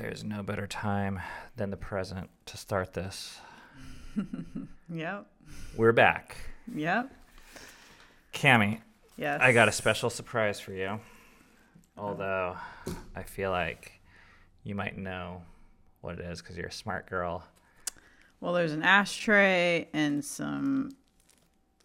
[0.00, 1.20] there's no better time
[1.56, 3.38] than the present to start this.
[4.90, 5.26] Yep.
[5.76, 6.34] We're back.
[6.74, 7.12] Yep.
[8.32, 8.80] Cami,
[9.18, 9.38] Yes.
[9.42, 10.98] I got a special surprise for you.
[11.98, 12.56] Although
[13.14, 14.00] I feel like
[14.64, 15.42] you might know
[16.00, 17.44] what it is because you're a smart girl.
[18.40, 20.92] Well, there's an ashtray and some,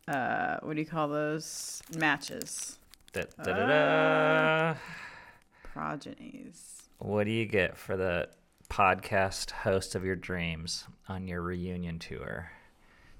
[0.07, 1.84] uh, what do you call those?
[1.98, 2.80] Matches.
[3.11, 4.75] Da, da, da, da.
[5.73, 6.82] Progenies.
[7.04, 8.29] What do you get for the
[8.70, 12.49] podcast host of your dreams on your reunion tour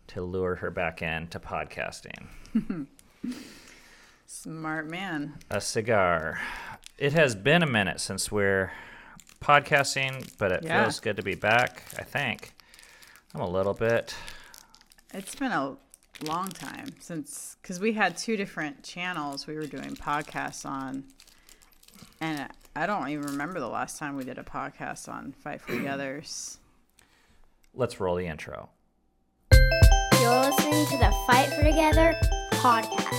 [0.08, 2.28] to lure her back into podcasting?
[4.26, 5.34] Smart man.
[5.50, 6.40] A cigar.
[6.98, 8.72] It has been a minute since we're
[9.42, 10.84] podcasting, but it Yeah.
[10.84, 12.54] feels good to be back, I think.
[13.36, 14.16] I'm a little bit.
[15.14, 15.76] It's been a
[16.26, 21.04] long time since, because we had two different channels we were doing podcasts on.
[22.22, 25.74] And I don't even remember the last time we did a podcast on Fight for
[25.74, 26.58] the Others.
[27.76, 28.70] Let's roll the intro.
[29.52, 32.16] You're listening to the Fight for Together
[32.54, 33.14] podcast.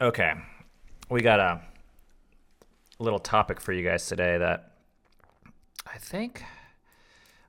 [0.00, 0.32] Okay.
[1.10, 1.60] We got a
[2.98, 4.72] little topic for you guys today that
[5.86, 6.42] I think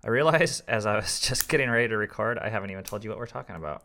[0.03, 3.11] I realized as I was just getting ready to record, I haven't even told you
[3.11, 3.83] what we're talking about.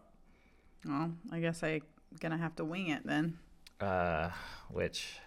[0.85, 1.83] Well, I guess I'm
[2.19, 3.39] going to have to wing it then.
[3.81, 4.31] Uh,
[4.71, 5.19] which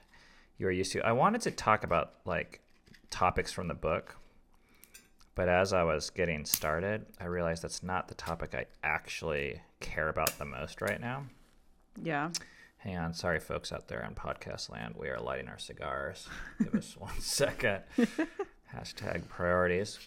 [0.57, 1.01] you are used to.
[1.05, 2.61] I wanted to talk about like
[3.09, 4.15] topics from the book,
[5.35, 10.09] but as I was getting started, I realized that's not the topic I actually care
[10.09, 11.25] about the most right now.
[12.01, 12.29] Yeah.
[12.77, 14.95] Hang on, sorry, folks out there on podcast land.
[14.97, 16.27] We are lighting our cigars.
[16.57, 17.81] Give us one second.
[18.75, 19.99] Hashtag priorities.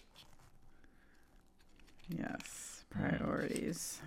[2.09, 2.83] Yes.
[2.89, 4.01] Priorities.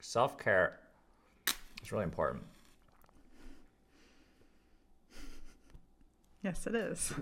[0.00, 0.79] Self care
[1.82, 2.44] is really important.
[6.42, 7.12] Yes, it is.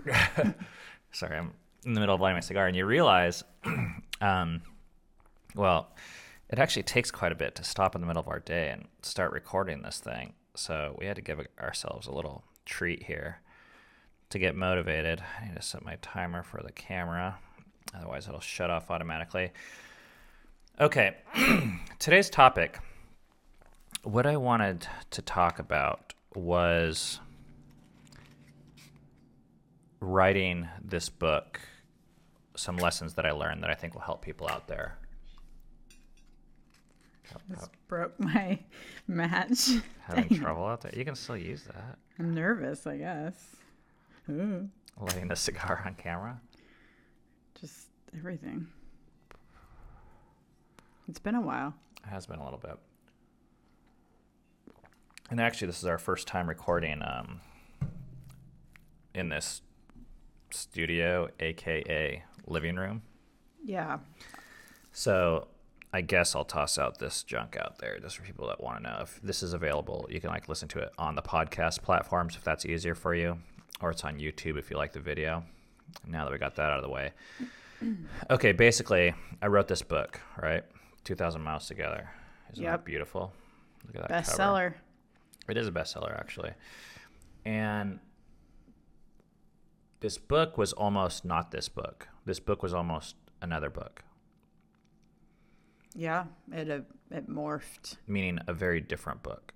[1.11, 1.53] sorry, I'm
[1.85, 3.43] in the middle of lighting my cigar, and you realize,
[4.21, 4.61] um,
[5.55, 5.89] well,
[6.49, 8.85] it actually takes quite a bit to stop in the middle of our day and
[9.01, 10.33] start recording this thing.
[10.55, 13.41] So we had to give ourselves a little treat here
[14.29, 15.21] to get motivated.
[15.39, 17.39] I need to set my timer for the camera,
[17.95, 19.51] otherwise, it'll shut off automatically.
[20.79, 21.17] Okay,
[21.99, 22.79] today's topic,
[24.03, 27.19] what I wanted to talk about was
[29.99, 31.59] writing this book
[32.55, 34.97] some lessons that I learned that I think will help people out there.
[37.49, 38.59] Just broke my
[39.07, 39.69] match.
[40.07, 40.91] Having trouble out there?
[40.95, 41.97] You can still use that.
[42.17, 43.35] I'm nervous, I guess.
[44.29, 44.67] Ooh,
[44.99, 46.39] Lighting a cigar on camera.
[47.61, 48.67] just everything.
[51.07, 51.73] It's been a while.
[52.03, 52.77] It has been a little bit.
[55.29, 57.41] And actually, this is our first time recording um,
[59.13, 59.61] in this
[60.51, 63.03] studio, aka living room.
[63.63, 63.99] Yeah.
[64.91, 65.47] So
[65.93, 68.83] I guess I'll toss out this junk out there just for people that want to
[68.89, 70.07] know if this is available.
[70.09, 73.37] You can like listen to it on the podcast platforms if that's easier for you,
[73.81, 75.43] or it's on YouTube if you like the video.
[76.07, 77.11] Now that we got that out of the way.
[78.29, 80.65] Okay, basically, I wrote this book, right?
[81.05, 82.09] 2000 Miles Together.
[82.51, 82.83] Isn't that Yep.
[82.83, 83.31] beautiful?
[83.87, 84.35] Look at that cover.
[85.49, 86.51] It is a bestseller, actually.
[87.45, 87.99] And
[90.01, 92.07] this book was almost not this book.
[92.25, 94.03] This book was almost another book,
[95.95, 96.25] Yeah.
[96.51, 97.97] It uh, it morphed.
[98.07, 99.53] meaning a very different book.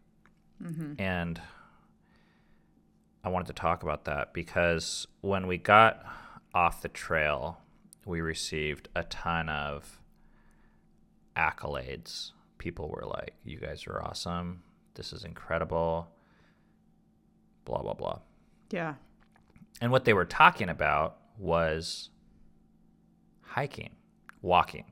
[0.97, 1.41] And
[3.23, 6.01] I wanted to talk about that because when we got
[6.53, 7.59] off the trail,
[8.05, 9.99] we received a ton of
[11.35, 12.31] accolades.
[12.57, 14.63] People were like, You guys are awesome.
[14.95, 16.09] This is incredible.
[17.65, 18.19] Blah, blah, blah.
[18.71, 18.95] Yeah.
[19.81, 22.09] And what they were talking about was
[23.41, 23.95] hiking,
[24.41, 24.85] walking,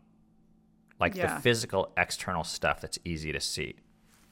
[1.00, 1.36] like Yeah.
[1.36, 3.76] the physical external stuff that's easy to see.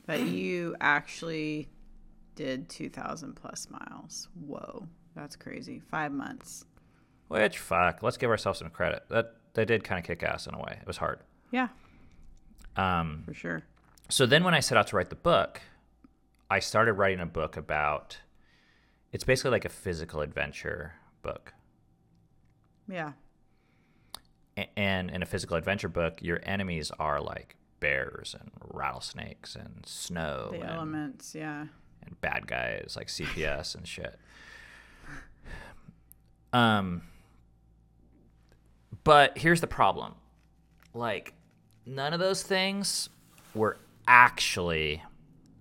[0.06, 1.70] But you actually
[2.36, 4.28] did 2,000 plus miles.
[4.34, 4.88] Whoa.
[5.16, 5.80] That's crazy.
[5.80, 6.66] Five months.
[7.28, 9.04] Which fuck, let's give ourselves some credit.
[9.10, 10.78] That they did kind of kick ass in a way.
[10.82, 11.20] It was hard.
[11.52, 11.70] Yeah,
[12.76, 13.64] Um, for sure.
[14.10, 15.62] So then when I set out to write the book,
[16.50, 18.18] I started writing a book about.
[19.12, 21.54] It's basically like a physical adventure book.
[22.88, 23.14] Yeah.
[24.76, 30.50] And in a physical adventure book, your enemies are like bears and rattlesnakes and snow
[30.52, 31.34] The and, elements.
[31.34, 31.68] Yeah.
[32.06, 34.20] and bad guys like CPS and shit.
[36.52, 37.04] Um,
[39.04, 40.16] but here's the problem:
[40.94, 41.34] like,
[41.86, 43.10] none of those things
[43.54, 43.78] were
[44.10, 45.04] actually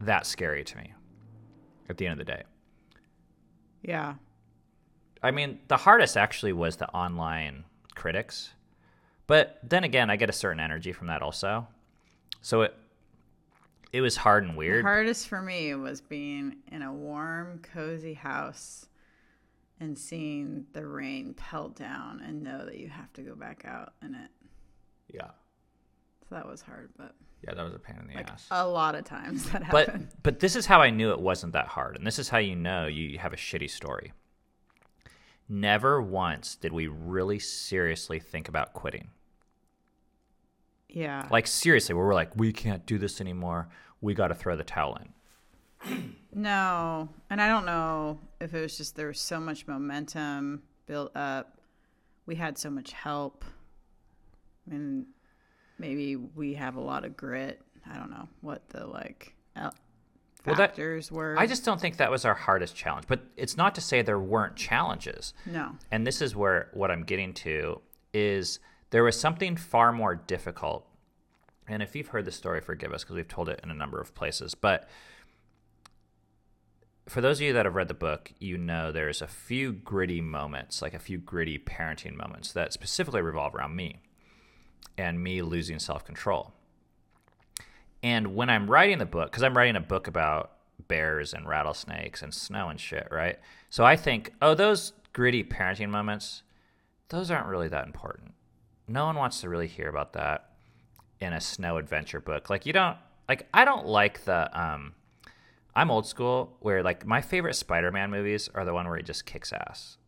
[0.00, 0.94] that scary to me.
[1.90, 2.42] at the end of the day.
[3.82, 4.14] Yeah.
[5.22, 7.64] I mean, the hardest actually was the online
[7.94, 8.50] critics.
[9.26, 11.66] But then again, I get a certain energy from that also.
[12.42, 12.74] So it
[13.92, 14.84] it was hard and The weird.
[14.84, 18.86] hardest for me was being in a warm, cozy house
[19.80, 23.94] and seeing the rain pelt down and know that you have to go back out
[24.02, 24.30] in it.
[25.12, 25.30] Yeah.
[26.28, 28.46] So that was hard, but Yeah, that was a pain in the like ass.
[28.50, 30.08] a lot of times that but happened.
[30.22, 32.56] but this is how I knew it wasn't that hard, and this is how you
[32.56, 34.12] know you have a shitty story.
[35.48, 39.08] Never once did we really seriously think about quitting.
[40.88, 41.26] Yeah.
[41.30, 43.68] Like seriously, where we're like, we can't do this anymore.
[44.00, 44.98] We got to throw the towel
[45.86, 46.14] in.
[46.30, 51.16] No, and I don't know if it was just there was so much momentum built
[51.16, 51.58] up.
[52.26, 53.46] We had so much help.
[54.66, 55.06] I mean,
[55.78, 57.60] maybe we have a lot of grit.
[57.90, 59.74] I don't know what the like el-
[60.44, 61.36] Well, that- factors were.
[61.38, 63.06] I just don't think that was our hardest challenge.
[63.08, 65.32] But it's not to say there weren't challenges.
[65.46, 65.76] no.
[65.90, 67.80] And this is where what I'm getting to
[68.12, 68.58] is
[68.90, 70.86] there was something far more difficult.
[71.66, 74.00] And if you've heard the story, forgive us because we've told it in a number
[74.00, 74.54] of places.
[74.54, 74.88] But
[77.06, 80.20] for those of you that have read the book, you know there's a few gritty
[80.20, 84.00] moments, like a few gritty parenting moments that specifically revolve around me
[84.98, 86.52] and me losing self control.
[88.02, 90.52] And when I'm writing the book, because I'm writing a book about
[90.86, 93.38] bears and rattlesnakes and snow and shit, right?
[93.70, 96.42] So I think, oh, those gritty parenting moments,
[97.08, 98.34] those aren't really that important.
[98.86, 100.50] No one wants to really hear about that
[101.20, 102.50] in a snow adventure book.
[102.50, 102.96] Like you don't
[103.28, 104.94] like I don't like the um
[105.74, 109.26] I'm old school where like my favorite Spider-Man movies are the one where he just
[109.26, 109.98] kicks ass.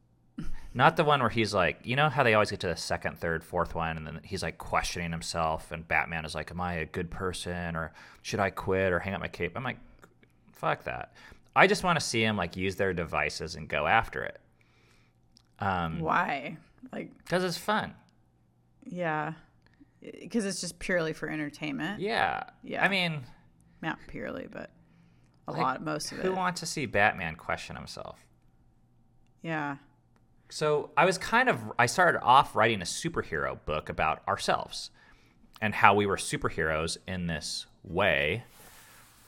[0.73, 3.19] Not the one where he's like, you know how they always get to the second,
[3.19, 6.75] third, fourth one, and then he's like questioning himself, and Batman is like, "Am I
[6.75, 9.79] a good person, or should I quit, or hang up my cape?" I'm like,
[10.53, 11.13] "Fuck that."
[11.57, 14.41] I just want to see him like use their devices and go after it,
[15.59, 16.57] um, Why?
[16.93, 17.95] Like, because it's fun.
[18.85, 19.33] yeah,
[20.01, 22.01] because it's just purely for entertainment.
[22.01, 22.85] Yeah, Yeah.
[22.85, 23.25] I mean,
[23.83, 24.71] Not purely, but
[25.49, 26.27] a Like, lot, most of who it.
[26.31, 28.25] Who wants to see Batman question himself?
[29.43, 29.77] yeah.
[30.51, 34.91] So I was kind of I started off writing a superhero book about ourselves
[35.61, 38.45] and how we were superheroes in this way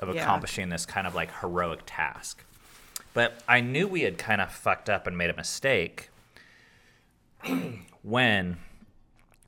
[0.00, 0.22] of Yeah.
[0.22, 2.44] accomplishing this kind of like heroic task.
[3.14, 6.10] But I knew we had kind of fucked up and made a mistake
[8.02, 8.56] when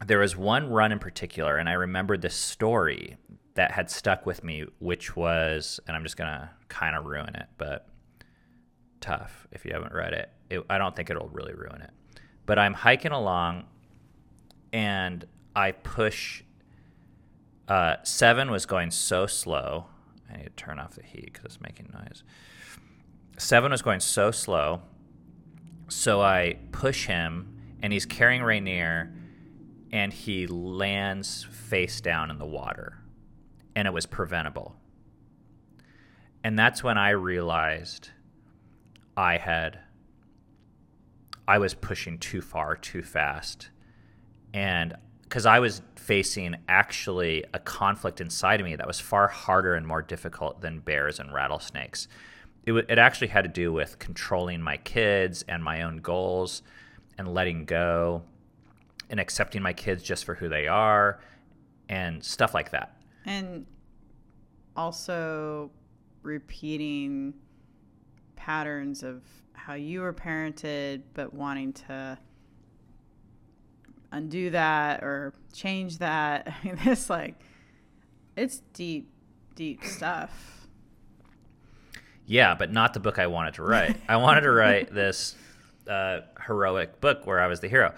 [0.04, 3.16] there was one run in particular, and I remembered this story
[3.54, 7.46] that had stuck with me, which was, and I'm just gonna kind of ruin it,
[7.56, 7.88] but
[9.00, 10.30] tough if you haven't read it.
[10.54, 10.66] It.
[10.70, 11.90] I don't think it'll really ruin it.
[12.46, 13.64] But I'm hiking along,
[14.72, 15.24] and
[15.54, 16.42] I push.
[17.66, 19.86] Uh, seven was going so slow.
[20.30, 22.22] I need to turn off the heat because it's making noise.
[23.38, 24.82] Seven was going so slow,
[25.88, 29.12] so I push him, and he's carrying Rainier,
[29.92, 32.98] and he lands face down in the water,
[33.74, 34.76] and it was preventable.
[36.42, 38.10] And that's when I realized
[39.16, 39.78] I had
[41.46, 43.70] I was pushing too far too fast.
[44.52, 44.94] And
[45.28, 49.86] cuz I was facing actually a conflict inside of me that was far harder and
[49.86, 52.08] more difficult than bears and rattlesnakes.
[52.64, 56.62] It, w- it actually had to do with controlling my kids and my own goals
[57.18, 58.22] and letting go
[59.10, 61.20] and accepting my kids just for who they are
[61.88, 62.96] and stuff like that.
[63.26, 63.66] And
[64.76, 65.70] also
[66.22, 67.34] repeating
[68.36, 69.22] patterns of
[69.54, 72.18] how you were parented, but wanting to
[74.12, 76.46] undo that or change that.
[76.62, 77.34] I mean, it's like,
[78.36, 79.10] it's deep,
[79.54, 80.66] deep stuff.
[82.26, 83.96] Yeah, but not the book I wanted to write.
[84.08, 85.36] I wanted to write this
[85.88, 87.94] uh, heroic book where I was the hero.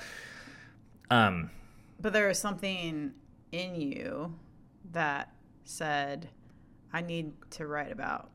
[1.10, 1.50] Um,
[2.00, 3.12] But there was something
[3.52, 4.34] in you
[4.92, 5.32] that
[5.64, 6.28] said,
[6.92, 8.30] I need to write about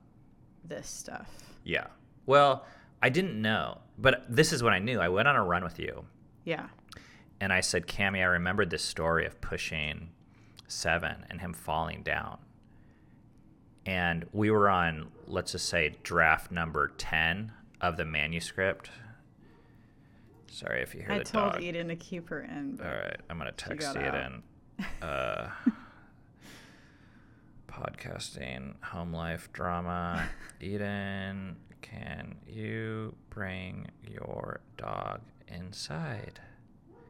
[0.64, 1.30] this stuff.
[1.64, 1.88] yeah.
[2.28, 2.66] Well,
[3.02, 5.00] I didn't know, but this is what I knew.
[5.00, 6.06] I went on a run with you,
[6.46, 6.68] Yeah.
[7.40, 10.10] and I said, Cami, I remembered this story of pushing
[10.68, 12.38] seven and him falling down.
[13.86, 18.92] And we were on, let's just say, draft number 10 of the manuscript.
[20.52, 21.60] Sorry if you hear I the told.
[21.62, 22.80] Eden to keep her in.
[22.84, 24.16] All right, I'm text got you out.
[24.32, 24.44] in.
[25.02, 25.50] Uh,
[27.72, 30.28] podcasting, home life drama.
[30.60, 36.40] Eden, can you bring your dog inside?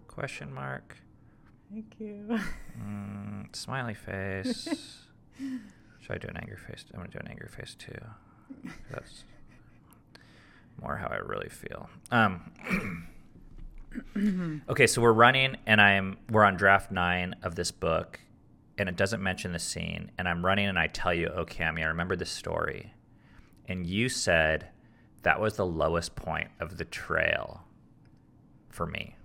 [0.07, 0.97] Question mark.
[1.71, 2.39] Thank you.
[2.79, 4.67] Mm, smiley face.
[5.99, 6.85] Should I do an angry face?
[6.93, 7.97] I'm gonna do an angry face too.
[8.91, 9.23] That's
[10.81, 11.89] more how I really feel.
[12.11, 13.05] Um,
[14.69, 18.19] okay, so we're running, and I'm we're on draft nine of this book,
[18.77, 20.11] and it doesn't mention the scene.
[20.17, 22.93] And I'm running, and I tell you, oh, Cami, I remember this story,
[23.67, 24.67] and you said
[25.23, 27.63] that was the lowest point of the trail
[28.69, 29.15] for me,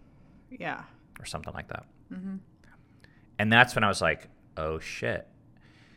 [0.50, 0.82] Yeah.
[1.20, 1.86] or something like that.
[2.12, 2.36] Mm-hmm.
[3.38, 5.26] And that's when I was like, oh shit.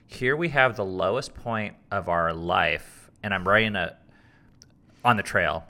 [0.08, 3.96] Here we have the lowest point of our life, and I'm writing a
[5.06, 5.66] on the trail.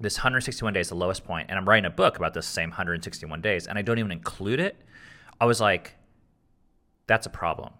[0.00, 3.40] This 161 days, the lowest point, and I'm writing a book about this same 161
[3.42, 4.80] days, and I don't even include it.
[5.40, 5.94] I was like,
[7.06, 7.74] that's a problem.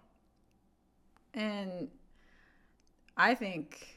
[1.33, 1.89] And
[3.17, 3.90] I think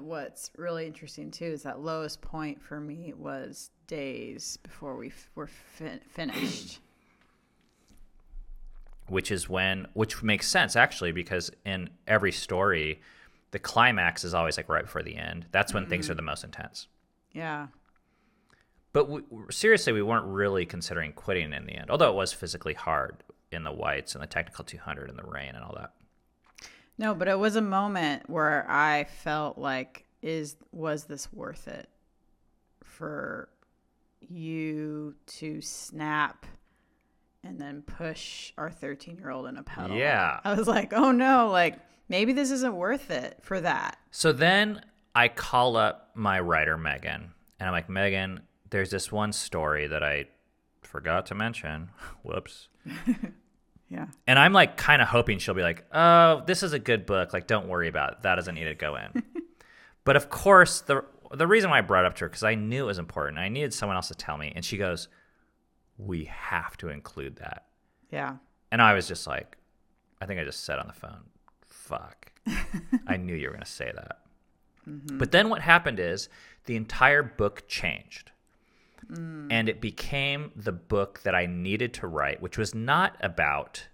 [0.00, 5.30] what's really interesting too is that lowest point for me was days before we f-
[5.34, 6.80] were fin- finished.
[9.08, 13.00] which is when which makes sense actually because in every story
[13.50, 16.12] the climax is always like right before the end that's when things mm-hmm.
[16.12, 16.86] are the most intense
[17.32, 17.68] Yeah.
[18.92, 22.74] but we, seriously we weren't really considering quitting in the end although it was physically
[22.74, 25.92] hard in the whites and the technical 200 and the rain and all that
[26.98, 31.88] No, but it was a moment where I felt like is was this worth it
[32.82, 33.48] for
[34.20, 36.44] you to snap
[37.44, 39.96] and then push our 13-year-old in a pedal.
[39.96, 40.40] Yeah.
[40.44, 41.78] I was like, "Oh no, like
[42.08, 44.82] maybe this isn't worth it for that." so then
[45.14, 48.40] i call up my writer megan and i'm like megan
[48.70, 50.24] there's this one story that i
[50.82, 51.90] forgot to mention
[52.22, 52.68] whoops
[53.90, 54.06] Yeah.
[54.26, 57.32] And I'm like kind of hoping she'll be like, "Oh, this is a good book.
[57.32, 58.22] Like, don't worry about it.
[58.22, 59.22] That doesn't need to go in."
[60.04, 62.54] but of course, the the reason why I brought it up to her because I
[62.54, 63.38] knew it was important.
[63.38, 65.08] I needed someone else to tell me, and she goes,
[65.96, 67.66] "We have to include that."
[68.10, 68.36] Yeah.
[68.70, 69.56] And I was just like,
[70.20, 71.24] I think I just said on the phone,
[71.66, 72.32] "Fuck."
[73.06, 74.18] I knew you were going to say that.
[74.88, 75.18] Mm-hmm.
[75.18, 76.28] But then what happened is
[76.64, 78.32] the entire book changed.
[79.06, 79.48] Mm.
[79.50, 83.88] And it became the book that I needed to write, which was not about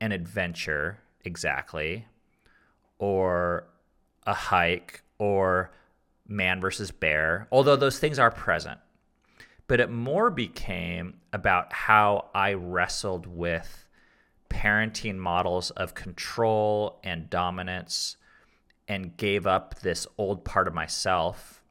[0.00, 2.06] an adventure exactly,
[2.98, 3.66] or
[4.26, 5.72] a hike, or
[6.26, 8.80] man versus bear, although those things are present.
[9.66, 13.86] But it more became about how I wrestled with
[14.50, 18.16] parenting models of control and dominance
[18.86, 21.62] and gave up this old part of myself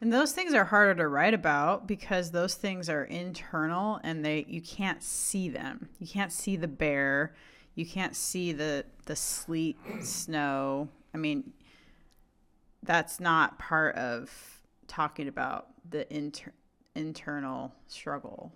[0.00, 4.44] And those things are harder to write about because those things are internal and they
[4.48, 5.88] you can't see them.
[5.98, 7.34] You can't see the bear.
[7.74, 10.88] You can't see the the sleet, snow.
[11.14, 11.52] I mean,
[12.82, 14.30] that's not part of
[14.86, 16.52] talking about the inter-
[16.94, 18.52] internal struggle.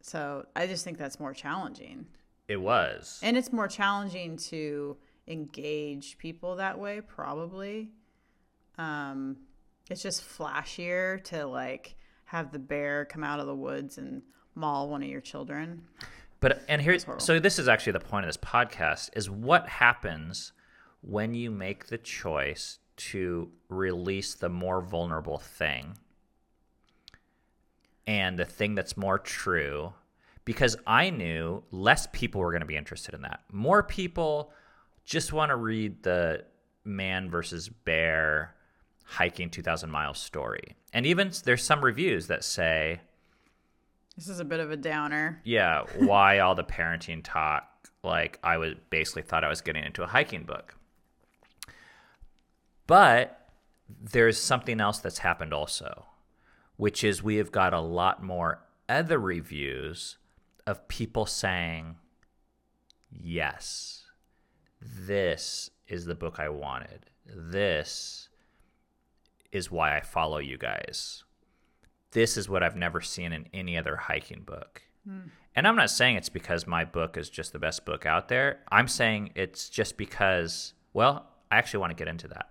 [0.00, 2.06] So, I just think that's more challenging.
[2.46, 7.90] it was And it's more challenging to engage people that way, probably.
[8.78, 9.36] Um,
[9.90, 14.22] it's just flashier to like have the bear come out of the woods and
[14.54, 15.82] maul one of your children.
[16.40, 17.24] But and here's horrible.
[17.24, 20.52] so this is actually the point of this podcast is what happens
[21.00, 25.96] when you make the choice to release the more vulnerable thing
[28.06, 29.92] and the thing that's more true
[30.44, 33.40] because I knew less people were going to be interested in that.
[33.50, 34.52] More people
[35.04, 36.44] just want to read the
[36.84, 38.53] man versus bear
[39.04, 40.74] hiking 2000 miles story.
[40.92, 43.00] And even there's some reviews that say
[44.16, 45.40] This is a bit of a downer.
[45.44, 47.68] yeah, why all the parenting talk?
[48.02, 50.74] Like I was basically thought I was getting into a hiking book.
[52.86, 53.48] But
[53.88, 56.06] there's something else that's happened also,
[56.76, 60.16] which is we have got a lot more other reviews
[60.66, 61.96] of people saying,
[63.10, 64.04] yes,
[64.80, 67.06] this is the book I wanted.
[67.26, 68.28] This
[69.54, 71.24] is why I follow you guys
[72.14, 74.82] this is what I've never seen in any other hiking book.
[75.06, 75.28] Hmm.
[75.54, 78.60] And I'm not saying it's because my book is just the best book out there.
[78.72, 82.50] I'm saying it's just because, well, I actually want to get into that.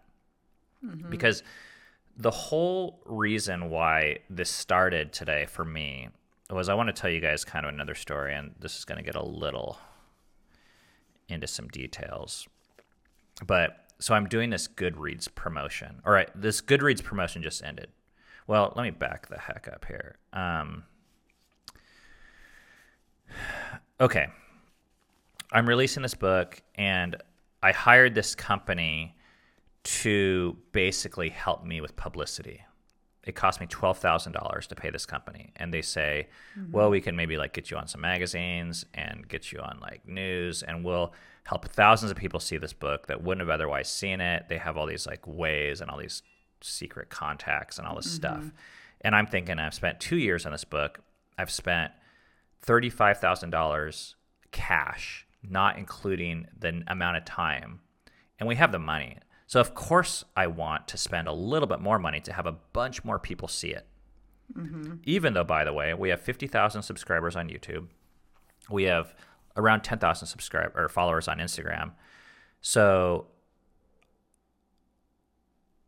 [0.86, 1.10] Mm-hmm.
[1.10, 1.44] Because
[2.16, 6.10] the whole reason why this started today for me
[6.50, 8.98] was I want to tell you guys kind of another story, and this is going
[8.98, 9.80] to get a little
[11.28, 12.48] into some details.
[13.46, 16.02] But so I'm doing this Goodreads promotion.
[16.06, 17.88] All right, this Goodreads promotion just ended.
[18.48, 20.18] Well, let me back the heck up here.
[20.34, 20.84] Um,
[24.02, 24.28] okay.
[25.54, 27.16] I'm releasing this book, and
[27.62, 29.16] I hired this company
[29.84, 32.62] to basically help me with publicity.
[33.24, 36.28] It cost me twelve thousand dollars to pay this company, and they say,
[36.74, 40.06] "Well, we can maybe like get you on some magazines and get you on like
[40.06, 44.22] news, and we'll help thousands of people see this book that wouldn't have otherwise seen
[44.22, 44.46] it.
[44.50, 46.24] They have all these like ways and all these
[46.62, 48.16] secret contacts and all this mm-hmm.
[48.16, 48.52] stuff.
[49.02, 51.00] And I'm thinking I've spent two years on this book.
[51.38, 51.92] I've spent
[52.66, 54.14] $35,000
[54.52, 57.82] cash, not including the amount of time.
[58.40, 59.18] And we have the money.
[59.48, 62.56] So, of course, I want to spend a little bit more money to have a
[62.72, 63.86] bunch more people see it.
[64.58, 64.96] Mm-hmm.
[65.04, 67.88] Even though, by the way, we have 50,000 subscribers on YouTube,
[68.70, 69.14] we have
[69.56, 71.92] around 10,000 subscribers or followers on Instagram.
[72.62, 73.28] So,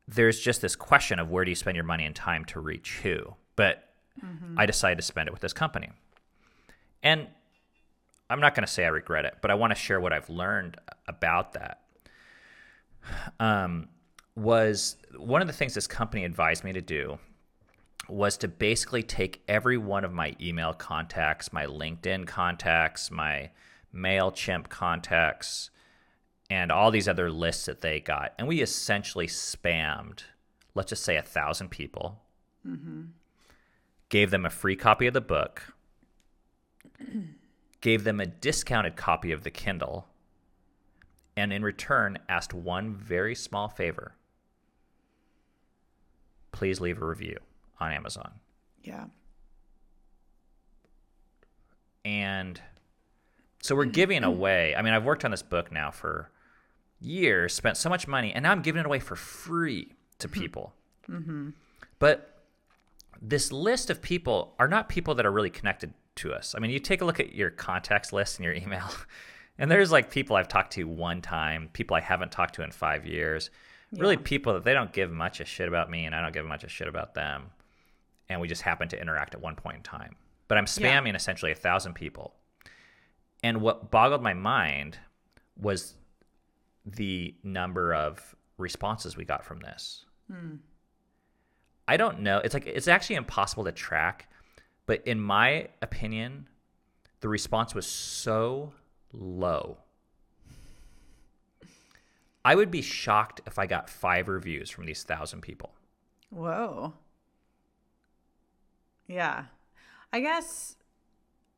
[0.07, 2.99] there's just this question of where do you spend your money and time to reach
[3.01, 3.35] who?
[3.55, 3.89] But
[4.57, 5.89] I decided to spend it with this company.
[7.01, 7.27] And
[8.29, 10.29] I'm not going to say I regret it, but I want to share what I've
[10.29, 11.81] learned about that.
[13.39, 13.87] Um,
[14.35, 17.17] was one of the things this company advised me to do
[18.07, 23.49] was to basically take every one of my email contacts, my LinkedIn contacts, my
[23.93, 25.69] MailChimp contacts,
[26.49, 28.33] and all these other lists that they got.
[28.37, 30.21] And we essentially spammed,
[30.75, 32.21] let's just say, a thousand people,
[32.65, 33.03] mm-hmm.
[34.09, 35.73] gave them a free copy of the book,
[37.81, 40.07] gave them a discounted copy of the Kindle,
[41.35, 44.15] and in return asked one very small favor.
[46.51, 47.39] Please leave a review
[47.79, 48.31] on Amazon.
[48.83, 49.05] Yeah.
[52.03, 52.61] And
[53.61, 54.75] so we're giving away.
[54.75, 56.29] I mean, I've worked on this book now for
[57.01, 60.39] years, spent so much money, and now I'm giving it away for free to mm-hmm.
[60.39, 60.73] people.
[61.09, 61.49] Mm-hmm.
[61.99, 62.43] But
[63.21, 66.53] this list of people are not people that are really connected to us.
[66.55, 68.87] I mean, you take a look at your contacts list in your email,
[69.57, 72.71] and there's like people I've talked to one time, people I haven't talked to in
[72.71, 73.49] five years,
[73.91, 76.45] really people that they don't give much a shit about me, and I don't give
[76.45, 77.49] much a shit about them.
[78.29, 80.15] And we just happen to interact at one point in time.
[80.47, 80.99] But I'm Yeah.
[80.99, 82.35] spamming essentially a thousand people.
[83.43, 84.97] And what boggled my mind
[85.57, 85.95] was
[86.85, 90.05] the number of responses we got from this.
[90.31, 90.55] Hmm.
[91.87, 92.39] I don't know.
[92.39, 94.27] It's like it's actually impossible to track,
[94.87, 96.47] but in my opinion,
[97.19, 98.73] the response was so
[99.13, 99.77] low.
[102.43, 105.73] I would be shocked if I got five reviews from these thousand people.
[106.29, 106.93] Whoa.
[109.07, 109.45] Yeah.
[110.13, 110.75] I guess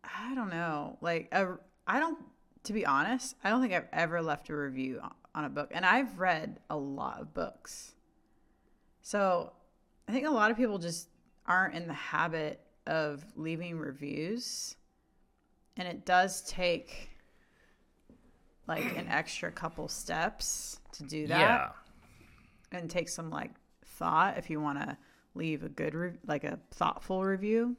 [0.04, 0.98] I don't know.
[1.02, 1.56] Like a,
[1.86, 2.20] I don't
[2.64, 5.70] to be honest, I don't think I've ever left a review on- on a book
[5.74, 7.94] and I've read a lot of books.
[9.02, 9.54] So,
[10.08, 11.08] I think a lot of people just
[11.46, 14.76] aren't in the habit of leaving reviews
[15.78, 17.10] and it does take
[18.68, 21.70] like an extra couple steps to do that Yeah.
[22.78, 23.52] and take some like
[23.86, 24.98] thought if you want to
[25.38, 27.76] leave a good re- like a thoughtful review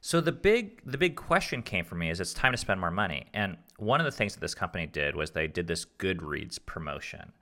[0.00, 2.90] So the big the big question came for me is it's time to spend more
[2.90, 3.26] money.
[3.32, 7.32] And one of the things that this company did was they did this Goodreads promotion.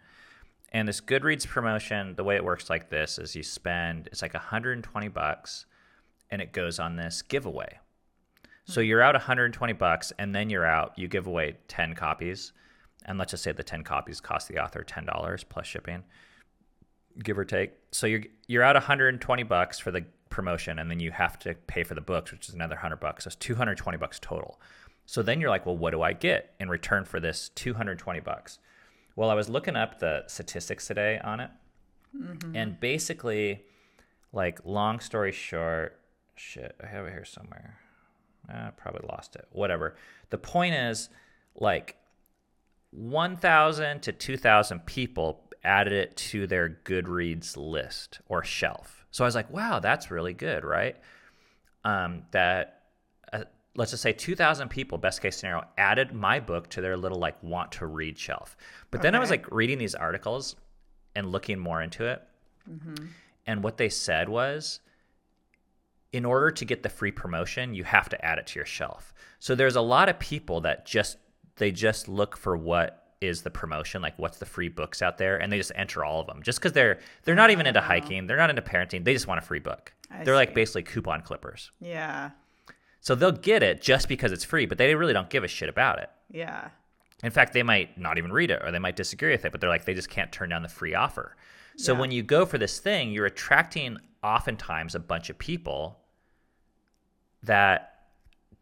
[0.73, 4.35] And this Goodreads promotion, the way it works like this is you spend it's like
[4.35, 5.67] 120 bucks
[6.31, 7.79] and it goes on this giveaway.
[8.65, 8.87] So hmm.
[8.87, 12.53] you're out 120 bucks and then you're out you give away 10 copies.
[13.05, 16.05] And let's just say the 10 copies cost the author $10 plus shipping
[17.23, 17.73] give or take.
[17.91, 21.83] So you're you're out 120 bucks for the promotion, and then you have to pay
[21.83, 23.25] for the books, which is another 100 bucks.
[23.25, 24.61] So it's 220 bucks total.
[25.07, 28.59] So then you're like, well, what do I get in return for this 220 bucks?
[29.15, 31.51] Well, I was looking up the statistics today on it,
[32.17, 32.57] mm-hmm.
[32.57, 33.65] and basically,
[34.33, 35.99] like long story short,
[36.37, 37.79] shit, I have it here somewhere.
[38.49, 39.47] I probably lost it.
[39.53, 39.97] Whatever.
[40.31, 41.09] The point is,
[41.55, 41.97] like,
[42.91, 49.05] 1,000 to 2,000 people added it to their Goodreads list or shelf.
[49.11, 50.97] So I was like, wow, that's really good, right?
[51.85, 52.83] Um, that,
[53.33, 53.45] uh,
[53.77, 57.43] let's just say 2,000 people, best case scenario, added my book to their little like
[57.43, 58.57] want to read shelf.
[58.91, 60.57] But then I was like reading these articles
[61.15, 62.23] and looking more into it.
[63.47, 64.81] And what they said was,
[66.13, 69.15] in order to get the free promotion, you have to add it to your shelf.
[69.39, 71.17] So there's a lot of people that just
[71.57, 75.37] they just look for what is the promotion, like what's the free books out there,
[75.41, 77.85] and they just enter all of them just because they're they're not even into oh.
[77.85, 79.93] hiking, they're not into parenting, they just want a free book.
[80.11, 81.71] I they're like basically coupon clippers.
[81.81, 82.31] yeah
[83.01, 85.69] So they'll get it just because it's free, but they really don't give a shit
[85.69, 86.11] about it.
[86.31, 86.69] yeah
[87.23, 89.61] In fact, they might not even read it or they might disagree with it, but
[89.61, 91.37] they're like, they just can't turn down the free offer.
[91.77, 92.01] So Yeah.
[92.01, 95.99] when you go for this thing, you're attracting oftentimes a bunch of people
[97.43, 97.89] that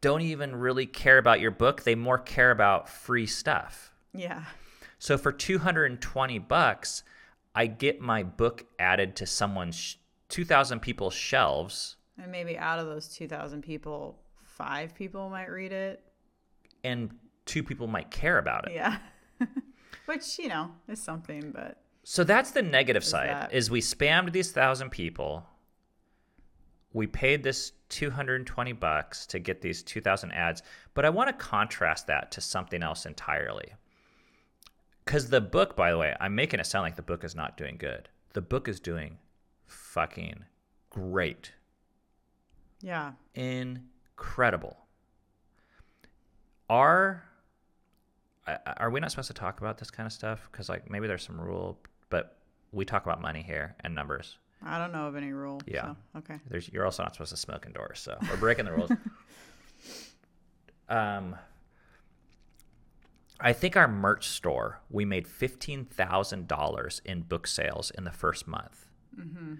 [0.00, 1.82] don't even really care about your book.
[1.82, 3.89] They more care about free stuff.
[4.14, 4.44] Yeah
[4.98, 7.02] So for 220 bucks,
[7.54, 9.96] I get my book added to someone's
[10.28, 16.02] 2,000 people's shelves and maybe out of those 2000 people five people might read it
[16.84, 17.10] and
[17.46, 18.74] two people might care about it.
[18.74, 18.98] yeah
[20.06, 23.28] Which, you know, is something, but So that's the negative side.
[23.30, 25.46] that- Is we spammed these thousand people.
[26.92, 30.62] We paid this 220 bucks to get these 2000 ads,
[30.94, 33.72] but I want to contrast that to something else entirely.
[35.06, 37.56] Cuz the book, by the way, I'm making it sound like the book is not
[37.56, 38.08] doing good.
[38.32, 39.18] The book is doing
[39.66, 40.44] fucking
[40.90, 41.52] great.
[42.80, 43.12] yeah.
[43.34, 44.76] Incredible.
[46.68, 47.24] Are
[48.78, 50.48] are we not supposed to talk about this kind of stuff?
[50.50, 52.36] Because like maybe there's some rule, but
[52.72, 54.38] we talk about money here and numbers.
[54.64, 55.60] I don't know of any rule.
[55.66, 55.82] Yeah.
[55.86, 56.38] So, okay.
[56.48, 58.90] There's you're also not supposed to smoke indoors, so we're breaking the rules.
[60.88, 61.36] um,
[63.42, 68.10] I think our merch store we made fifteen thousand dollars in book sales in the
[68.10, 68.86] first month,
[69.18, 69.54] mm-hmm.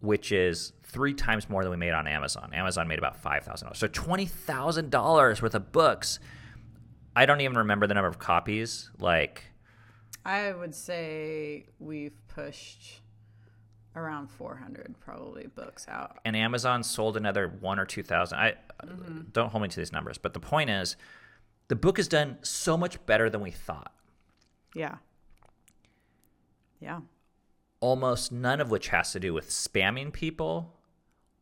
[0.00, 2.50] which is three times more than we made on Amazon.
[2.52, 6.18] Amazon made about five thousand dollars, so twenty thousand dollars worth of books.
[7.14, 8.90] I don't even remember the number of copies.
[8.98, 9.44] Like,
[10.24, 13.00] I would say we've pushed
[13.96, 16.18] around 400 probably books out.
[16.24, 18.38] and Amazon sold another one or two thousand.
[18.38, 18.54] I
[18.84, 19.22] mm-hmm.
[19.32, 20.96] don't hold me to these numbers, but the point is,
[21.70, 23.94] the book is done so much better than we thought.
[24.74, 24.96] Yeah.
[26.80, 27.02] Yeah.
[27.78, 30.74] Almost none of which has to do with spamming people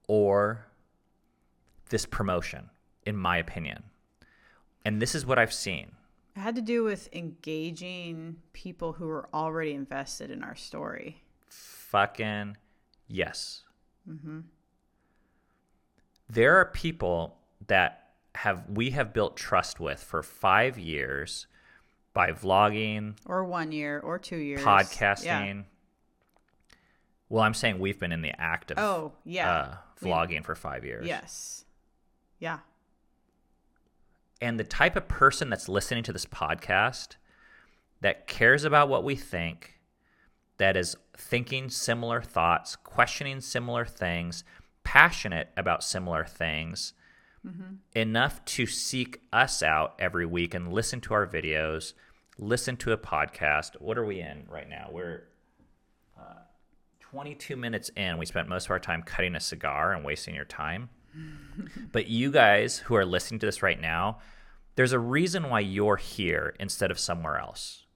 [0.07, 0.67] or
[1.88, 2.69] this promotion,
[3.07, 3.85] in my opinion.
[4.85, 5.93] And this is what I've seen.
[6.37, 11.23] It had to do with engaging people who were already invested in our story.
[11.49, 12.59] Fucking
[13.07, 13.62] yes.
[14.07, 14.41] Mm-hmm.
[16.29, 21.47] There are people that have we have built trust with for five years
[22.14, 24.61] by vlogging, Or one year or two years.
[24.61, 25.25] podcasting.
[25.25, 25.62] Yeah.
[27.29, 29.51] Well, I'm saying we've been in the act of Oh, yeah.
[29.53, 31.07] uh, vlogging for five years.
[31.07, 31.64] Yes.
[32.38, 32.61] Yeah.
[34.41, 37.17] And the type of person that's listening to this podcast
[38.01, 39.81] that cares about what we think,
[40.59, 44.45] that is thinking similar thoughts, questioning similar things,
[44.85, 46.95] passionate about similar things,
[47.94, 51.92] enough to seek us out every week and listen to our videos,
[52.38, 53.81] listen to a podcast.
[53.81, 54.88] What are we in right now?
[54.92, 55.24] We're
[56.18, 56.42] uh,
[57.01, 58.18] 22 minutes in.
[58.18, 60.90] We spent most of our time cutting a cigar and wasting your time.
[61.92, 64.18] but you guys who are listening to this right now,
[64.77, 67.87] there's a reason why you're here instead of somewhere else.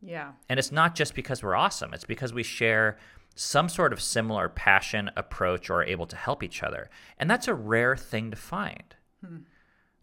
[0.00, 0.32] Yeah.
[0.48, 2.98] And it's not just because we're awesome, it's because we share
[3.34, 6.90] some sort of similar passion, approach, or are able to help each other.
[7.18, 8.94] And that's a rare thing to find.
[9.24, 9.36] Hmm.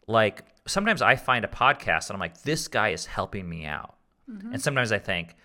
[0.07, 3.95] Like sometimes I find a podcast and I'm like, this guy is helping me out.
[4.29, 4.53] Mm-hmm.
[4.53, 5.35] And sometimes I think,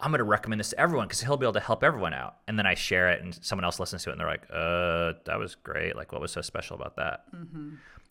[0.00, 2.36] I'm going to recommend this to everyone because he'll be able to help everyone out.
[2.46, 5.18] And then I share it and someone else listens to it and they're like, uh,
[5.24, 5.96] that was great.
[5.96, 7.24] Like, what was so special about that?
[7.34, 7.70] Mm-hmm.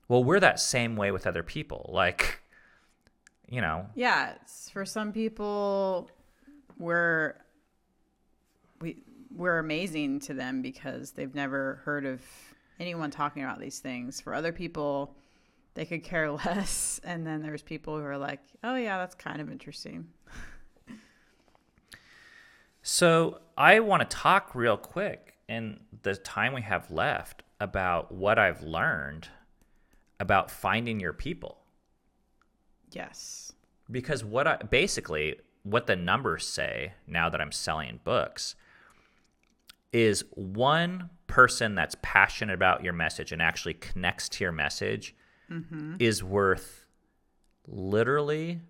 [0.09, 1.89] Well, we're that same way with other people.
[1.93, 2.41] Like,
[3.47, 6.09] you know, Yeah, it's, for some people,
[6.77, 7.35] we're
[8.79, 9.03] we
[9.35, 12.21] we're amazing to them because they've never heard of
[12.79, 14.21] anyone talking about these things.
[14.21, 15.15] For other people,
[15.73, 19.41] they could care less, and then there's people who are like, "Oh yeah, that's kind
[19.41, 20.07] of interesting."
[22.89, 28.39] So I want to talk real quick in the time we have left about what
[28.39, 29.27] I've learned
[30.21, 31.57] about finding your people.
[32.91, 33.51] Yes.
[33.91, 38.55] Because what I basically what the numbers say now that I'm selling books
[39.97, 45.15] is one person that's passionate about your message and actually connects to your message
[45.49, 45.95] mm-hmm.
[45.97, 46.85] is worth
[47.67, 48.61] literally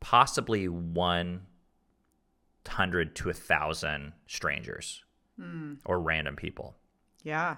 [0.00, 5.04] possibly 100 to a thousand strangers
[5.38, 5.74] hmm.
[5.84, 6.74] or random people.
[7.22, 7.56] Yeah.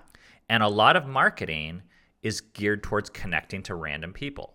[0.48, 1.82] And a lot of marketing
[2.24, 4.54] is geared towards connecting to random people.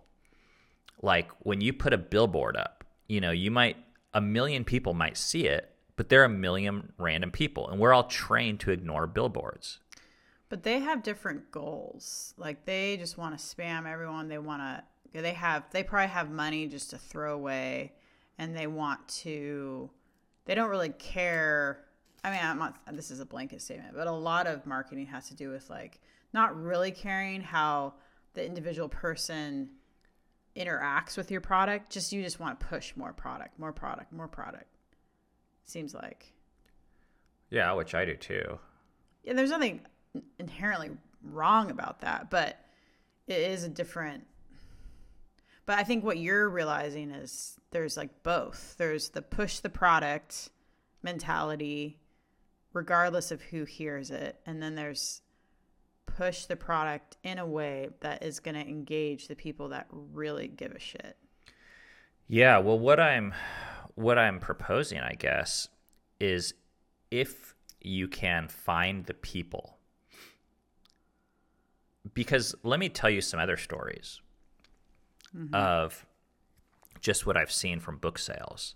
[1.00, 3.78] Like when you put a billboard up, you know, you might,
[4.12, 7.68] a million people might see it, but there are a million random people.
[7.68, 9.78] And we're all trained to ignore billboards.
[10.48, 12.34] But they have different goals.
[12.36, 14.28] Like they just want to spam everyone.
[14.28, 14.82] They want to.
[15.20, 15.64] They have.
[15.70, 17.92] They probably have money just to throw away,
[18.38, 19.90] and they want to.
[20.44, 21.84] They don't really care.
[22.22, 22.76] I mean, I'm not.
[22.92, 26.00] This is a blanket statement, but a lot of marketing has to do with like
[26.32, 27.94] not really caring how
[28.34, 29.70] the individual person
[30.56, 31.90] interacts with your product.
[31.90, 34.73] Just you just want to push more product, more product, more product.
[35.64, 36.32] Seems like.
[37.50, 38.58] Yeah, which I do too.
[39.22, 39.80] Yeah, there's nothing
[40.38, 40.90] inherently
[41.22, 42.58] wrong about that, but
[43.26, 44.26] it is a different.
[45.66, 48.74] But I think what you're realizing is there's like both.
[48.76, 50.50] There's the push the product
[51.02, 51.98] mentality,
[52.72, 55.22] regardless of who hears it, and then there's
[56.06, 60.48] push the product in a way that is going to engage the people that really
[60.48, 61.16] give a shit.
[62.28, 63.34] Yeah, well what I'm
[63.94, 65.68] what I'm proposing, I guess,
[66.20, 66.54] is
[67.10, 69.78] if you can find the people.
[72.12, 74.20] Because let me tell you some other stories
[75.36, 75.54] mm-hmm.
[75.54, 76.06] of
[77.00, 78.74] just what I've seen from book sales.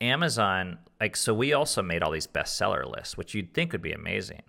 [0.00, 3.92] Amazon, like, so we also made all these bestseller lists, which you'd think would be
[3.92, 4.42] amazing.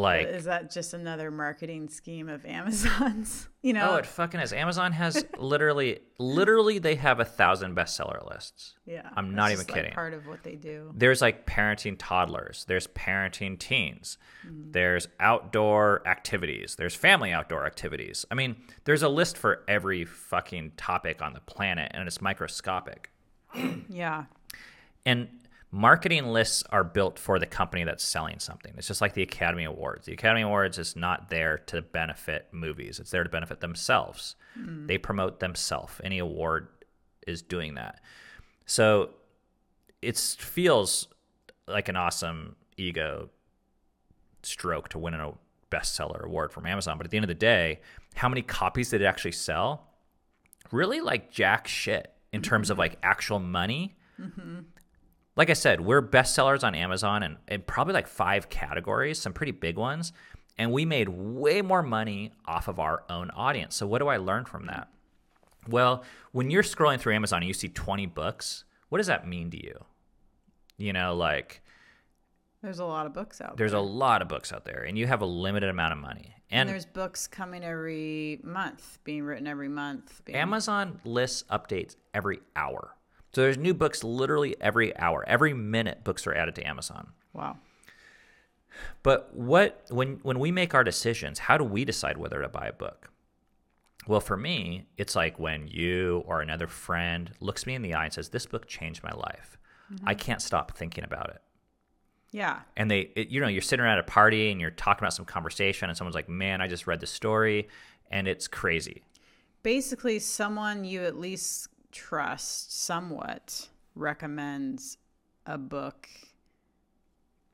[0.00, 3.48] Like, Is that just another marketing scheme of Amazon's?
[3.62, 4.52] You know, oh, it fucking is.
[4.52, 8.74] Amazon has literally, literally, they have a thousand bestseller lists.
[8.86, 9.10] yeah.
[9.14, 9.92] I'm not even just, like, kidding.
[9.92, 10.92] part of what they do.
[10.94, 14.70] There's like parenting toddlers, there's parenting teens, mm-hmm.
[14.70, 18.24] there's outdoor activities, there's family outdoor activities.
[18.30, 23.10] I mean, there's a list for every fucking topic on the planet, and it's microscopic.
[23.88, 24.24] Yeah.
[25.06, 25.28] And
[25.70, 28.74] marketing lists are built for the company that's selling something.
[28.76, 30.06] It's just like the Academy Awards.
[30.06, 34.36] The Academy Awards is not there to benefit movies, it's there to benefit themselves.
[34.54, 34.86] Hmm.
[34.86, 36.00] They promote themselves.
[36.02, 36.68] Any award
[37.26, 38.00] is doing that.
[38.66, 39.10] So
[40.02, 41.08] it feels
[41.68, 43.30] like an awesome ego
[44.42, 45.32] stroke to win a
[45.70, 46.96] bestseller award from Amazon.
[46.98, 47.80] But at the end of the day,
[48.14, 49.88] how many copies did it actually sell?
[50.72, 52.80] Really like jack shit in terms of mm-hmm.
[52.80, 54.60] like actual money mm-hmm.
[55.36, 59.52] Like I said, we're bestsellers on Amazon and, and probably like five categories, some pretty
[59.52, 60.12] big ones.
[60.58, 63.74] And we made way more money off of our own audience.
[63.76, 64.88] So, what do I learn from that?
[65.68, 69.50] Well, when you're scrolling through Amazon and you see 20 books, what does that mean
[69.52, 69.84] to you?
[70.76, 71.62] You know, like
[72.62, 73.80] There's a lot of books out there's there.
[73.80, 76.34] a lot of books out there and you have a limited amount of money.
[76.50, 80.22] and And, there's books coming every month, being written every month.
[80.24, 82.96] Being, Amazon lists updates every hour.
[83.32, 85.24] So, there's new books literally every hour.
[85.26, 87.12] Every minute, books are added to Amazon.
[87.32, 87.58] Wow.
[89.02, 92.66] But what when when we make our decisions, how do we decide whether to buy
[92.66, 93.10] a book?
[94.06, 98.04] Well, for me, it's like when you or another friend looks me in the eye
[98.04, 99.58] and says, "This book changed my life."
[99.92, 100.08] Mm-hmm.
[100.08, 101.42] I can't stop thinking about it.
[102.32, 102.60] Yeah.
[102.76, 105.14] And they, it, you know, you're sitting around at a party and you're talking about
[105.14, 107.68] some conversation, and someone's like, "Man, I just read the story,
[108.10, 109.02] and it's crazy."
[109.62, 114.98] Basically, someone you at least trust somewhat recommends
[115.46, 116.08] a book,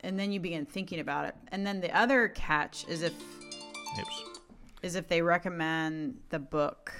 [0.00, 1.34] and then you begin thinking about it.
[1.48, 3.14] And then the other catch is if
[3.98, 4.22] Oops.
[4.82, 6.92] is if they recommend the book,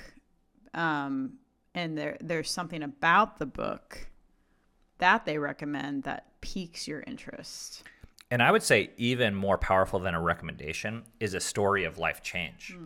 [0.75, 1.35] um,
[1.75, 4.07] and there there's something about the book
[4.99, 7.83] that they recommend that piques your interest.
[8.31, 12.23] And I would say even more powerful than a recommendation is a story of life
[12.23, 12.77] change.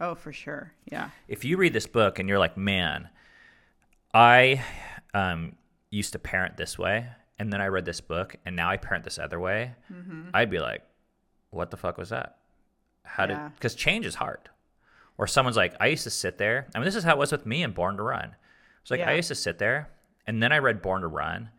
[0.00, 0.72] Oh, for sure.
[0.90, 1.10] Yeah.
[1.26, 3.08] if you read this book and you're like, man,
[4.14, 4.62] I
[5.14, 5.56] um,
[5.90, 7.06] used to parent this way,
[7.38, 9.72] and then I read this book, and now I parent this other way,
[10.34, 10.82] I'd be like,
[11.50, 12.36] what the fuck was that?
[13.04, 13.38] How did?
[13.54, 14.48] Because change is hard.
[15.18, 16.66] Or someone's like, I used to sit there.
[16.74, 18.34] I mean, this is how it was with me in Born to Run.
[18.80, 19.10] It's like Yeah.
[19.10, 19.90] I used to sit there,
[20.26, 21.50] and then I read Born to Run.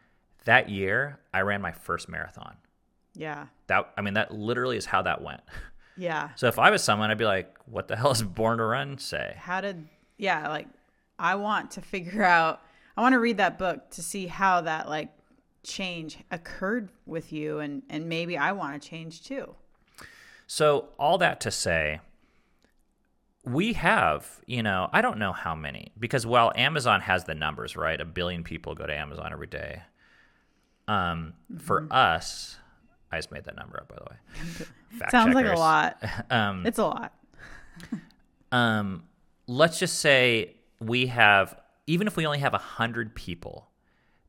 [0.45, 2.55] That year, I ran my first marathon.
[3.13, 3.45] Yeah.
[3.67, 5.41] That I mean, that literally is how that went.
[5.95, 6.29] Yeah.
[6.35, 8.97] So if I was someone, I'd be like, what the hell does Born to Run
[8.97, 9.35] say?
[9.37, 9.87] how did
[10.17, 10.67] yeah like
[11.23, 12.61] i want to figure out
[12.95, 15.09] i want to read that book to see how that like
[15.63, 19.55] change occurred with you and and maybe i want to change too
[20.45, 22.01] So, all that to say,
[23.45, 27.75] we have, you know, I don't know how many, because while Amazon has the numbers,
[27.75, 27.99] right?
[27.99, 29.81] A billion people go to Amazon every day.
[30.87, 32.57] Um, For us,
[33.11, 34.17] I just made that number up, by the way.
[34.99, 35.97] Fact sounds like a lot
[36.29, 37.13] Um, it's a lot
[38.51, 39.03] um,
[39.47, 41.55] let's just say we have,
[41.87, 43.69] even if we only have 100 people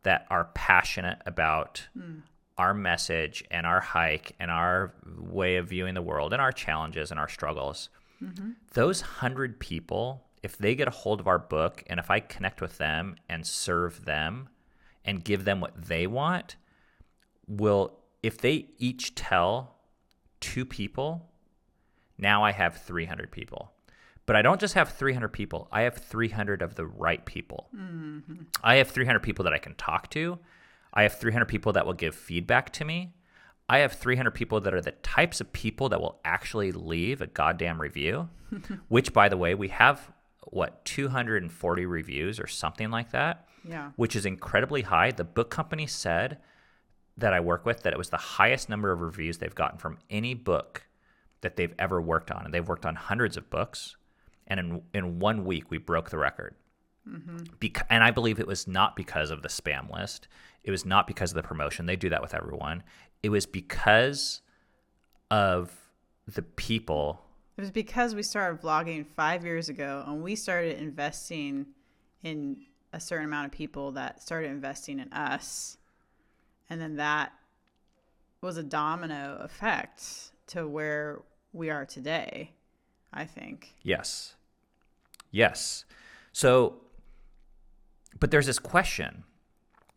[0.03, 2.19] that are passionate about hmm.
[2.59, 7.11] our message and our hike and our way of viewing the world and our challenges
[7.11, 7.89] and our struggles,
[8.23, 8.51] mm-hmm.
[8.75, 12.61] those 100 people, if they get a hold of our book and if I connect
[12.61, 14.49] with them and serve them
[15.05, 16.57] and give them what they want,
[17.47, 19.77] will, if they each tell
[20.41, 21.31] two people,
[22.19, 23.74] now I have 300 people.
[24.27, 27.69] But I don't just have 300 people, I have 300 of the right people.
[27.77, 28.45] Mm-hmm.
[28.63, 30.39] I have 300 people that I can talk to.
[30.93, 33.15] I have 300 people that will give feedback to me.
[33.69, 37.27] I have 300 people that are the types of people that will actually leave a
[37.27, 38.29] goddamn review,
[38.89, 40.11] which, by the way, we have
[40.47, 45.11] what, 240 reviews or something like that, yeah which is incredibly high.
[45.11, 46.39] The book company said
[47.17, 49.99] that I work with that it was the highest number of reviews they've gotten from
[50.11, 50.87] any book
[51.41, 52.45] that they've ever worked on.
[52.45, 53.97] And they've worked on hundreds of books.
[54.47, 56.55] And in, in one week, we broke the record.
[57.09, 57.39] Mm-hmm.
[57.61, 60.29] Bec- and I believe it was not because of the spam list.
[60.63, 61.87] It was not because of the promotion.
[61.87, 62.83] They do that with everyone.
[63.23, 64.41] It was because
[65.31, 65.73] of
[66.27, 67.21] the people.
[67.57, 71.67] it was because we started vlogging five years ago and we started investing
[72.23, 72.57] in
[72.93, 75.77] a certain amount of people that started investing in us.
[76.71, 77.33] And then that
[78.41, 82.53] was a domino effect to where we are today,
[83.15, 83.75] I think.
[83.83, 84.35] Yes.
[85.31, 85.85] Yes.
[86.33, 86.75] So,
[88.21, 89.25] but there's this question.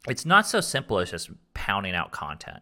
[0.07, 2.61] It's not so simple as just pounding out content.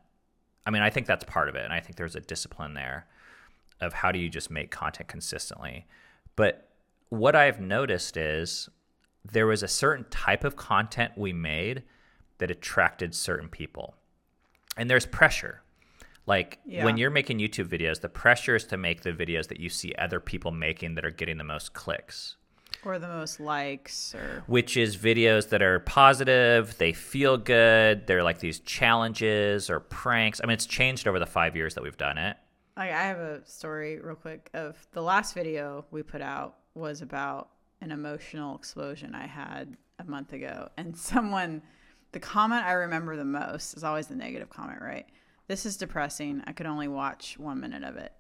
[0.66, 1.64] I mean, I think that's part of it.
[1.64, 3.06] And I think there's a discipline there
[3.82, 5.86] of how do you just make content consistently.
[6.36, 6.70] But
[7.10, 8.70] what I've noticed is
[9.24, 11.84] there was a certain type of content we made
[12.38, 13.96] that attracted certain people.
[14.78, 15.62] And there's pressure.
[16.28, 16.84] Like Yeah.
[16.86, 19.94] when you're making YouTube videos, the pressure is to make the videos that you see
[19.98, 22.36] other people making that are getting the most clicks,
[22.84, 28.24] Or the most likes or which is videos that are positive, they feel good, they're
[28.24, 30.40] like these challenges or pranks.
[30.44, 32.38] I mean, it's changed over the five years that we've done it.
[32.78, 37.02] I, I have a story real quick of the last video we put out was
[37.02, 37.50] about
[37.82, 40.70] an emotional explosion I had a month ago.
[40.78, 41.62] And someone,
[42.12, 45.06] the comment I remember the most is always the negative comment, right?
[45.48, 46.42] This is depressing.
[46.46, 48.14] I could only watch one minute of it.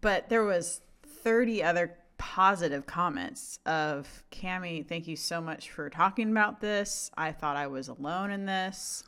[0.00, 0.80] But there was
[1.22, 7.10] 30 other positive comments of Cami, thank you so much for talking about this.
[7.16, 9.02] I thought I was alone in this.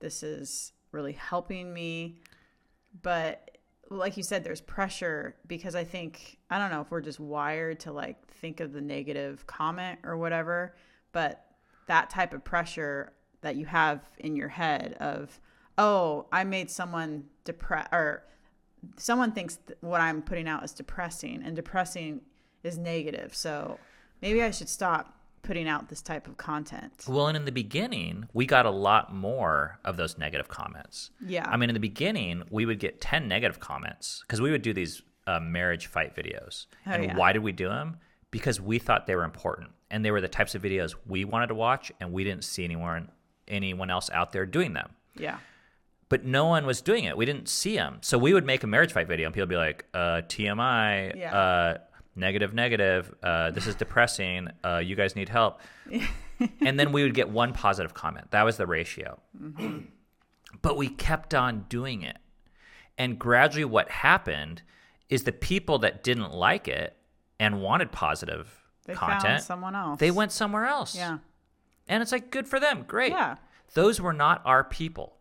[0.00, 2.16] This is really helping me
[3.02, 3.50] but
[3.90, 7.78] like you said there's pressure because i think i don't know if we're just wired
[7.78, 10.74] to like think of the negative comment or whatever
[11.12, 11.44] but
[11.86, 15.38] that type of pressure that you have in your head of
[15.78, 18.22] oh i made someone depressed or
[18.96, 22.20] someone thinks th- what i'm putting out is depressing and depressing
[22.62, 23.78] is negative so
[24.22, 25.12] maybe i should stop
[25.42, 29.14] putting out this type of content Well, and in the beginning, we got a lot
[29.14, 31.12] more of those negative comments.
[31.24, 31.46] Yeah.
[31.48, 34.72] I mean, in the beginning, we would get 10 negative comments because we would do
[34.74, 36.66] these uh, marriage fight videos.
[36.84, 37.16] Oh, and yeah.
[37.16, 37.98] why did we do them?
[38.32, 39.70] Because we thought they were important.
[39.88, 42.64] And they were the types of videos we wanted to watch, and we didn't see
[42.64, 43.08] anyone,
[43.46, 44.90] anyone else out there doing them.
[45.14, 45.38] yeah
[46.08, 47.16] But no one was doing it.
[47.16, 47.98] We didn't see them.
[48.00, 51.16] So we would make a marriage fight video, and people would be like, uh, TMI,
[51.16, 51.36] Yeah.
[51.36, 51.78] uh,
[52.14, 55.60] negative, negative, uh, this is depressing, uh, you guys need help.
[56.60, 58.30] and then we would get one positive comment.
[58.30, 59.18] That was the ratio.
[60.62, 62.16] but we kept on doing it.
[62.98, 64.62] And gradually, what happened
[65.08, 66.96] is the people that didn't like it
[67.38, 68.48] and wanted positive
[68.86, 70.94] they content, found someone else they went somewhere else.
[70.96, 71.18] yeah
[71.88, 72.84] And it's like, good for them.
[72.86, 73.12] Great.
[73.12, 73.36] Yeah.
[73.74, 75.15] Those were not our people.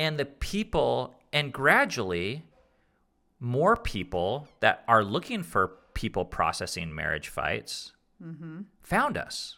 [0.00, 2.42] And the people, and gradually,
[3.38, 8.60] more people that are looking for people processing marriage fights Mm-hmm.
[8.82, 9.56] found us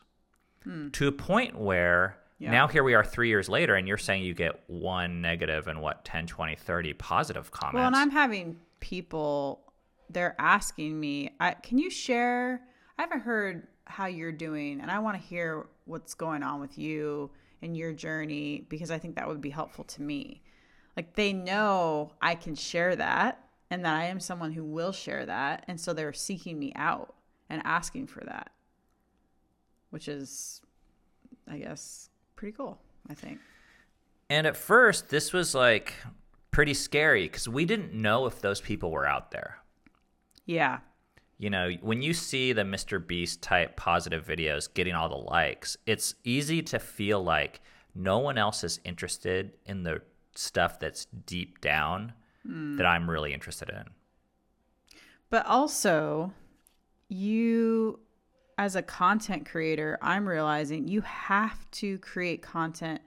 [0.93, 2.45] to a point where Hmm.
[2.45, 2.51] Yeah.
[2.53, 5.81] now here we are three years later, and you're saying you get one negative and
[5.81, 7.75] what, 10, 20, 30 positive comments.
[7.75, 9.61] Well, and I'm having people
[10.11, 12.61] they're asking me, I, "Can you share?
[12.99, 16.77] I haven't heard how you're doing, and I want to hear what's going on with
[16.79, 17.31] you
[17.63, 20.43] and your journey because I think that would be helpful to me."
[20.97, 25.25] Like they know I can share that and that I am someone who will share
[25.25, 27.15] that, and so they're seeking me out
[27.49, 28.51] and asking for that,
[29.91, 30.61] which is,
[31.49, 32.79] I guess, pretty cool.
[33.09, 33.39] I think.
[34.29, 35.95] And at first, this was like
[36.51, 39.59] pretty scary because we didn't know if those people were out there.
[40.47, 40.79] Yeah.
[41.43, 43.05] You know, when you see the Mr.
[43.05, 47.61] Beast type positive videos getting all the likes, it's easy to feel like
[47.97, 50.03] no one else is interested in the
[50.37, 52.13] stuff that's deep down
[52.47, 52.77] hmm.
[52.77, 53.83] that I'm really interested in.
[55.31, 56.33] But also,
[57.09, 57.99] you,
[58.57, 63.01] as a content creator, I'm realizing you have to create content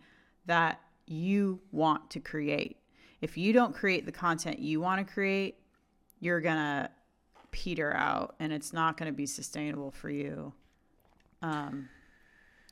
[0.46, 2.80] that you want to create.
[3.22, 5.56] If you don't create the content you want to create,
[6.20, 6.90] you're going to
[7.56, 10.52] peter out and it's not going to be sustainable for you.
[11.42, 11.88] Um,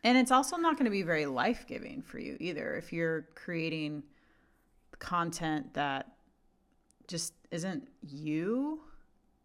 [0.04, 3.22] and it's also not going to be very life giving for you either if you're
[3.34, 4.04] creating
[5.00, 6.12] content that
[7.08, 8.82] just isn't you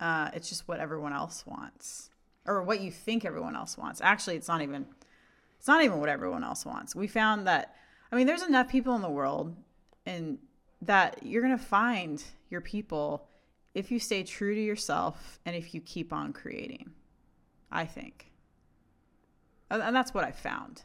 [0.01, 2.11] uh, it's just what everyone else wants
[2.45, 4.87] or what you think everyone else wants actually it's not even
[5.57, 7.77] it's not even what everyone else wants we found that
[8.11, 9.55] i mean there's enough people in the world
[10.07, 10.39] and
[10.83, 13.29] that you're going to find your people
[13.75, 16.91] if you stay true to yourself and if you keep on creating
[17.71, 18.31] i think.
[19.71, 20.83] And that's what i found.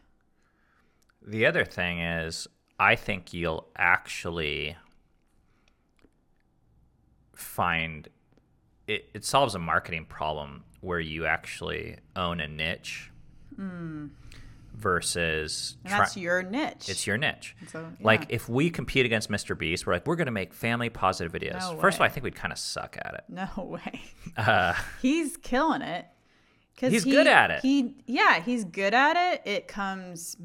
[1.26, 2.48] The other thing is,
[2.80, 4.76] I think you'll actually
[7.34, 8.10] find
[8.88, 13.10] it, it solves a marketing problem where you actually own a niche
[13.56, 14.08] hmm.
[14.76, 17.56] Versus and that's your niche it's your niche.
[17.68, 19.58] So, Like if we compete against Mr.
[19.58, 21.60] Beast, we're like we're going to make family positive videos.
[21.60, 22.06] No First of all.
[22.06, 23.24] I think we'd kind of suck at it.
[23.30, 24.02] no way
[24.38, 26.06] Uh, he's killing it.
[26.76, 27.62] Cause He's he- good at it.
[27.62, 29.44] He yeah, he's good at it.
[29.46, 30.36] It comes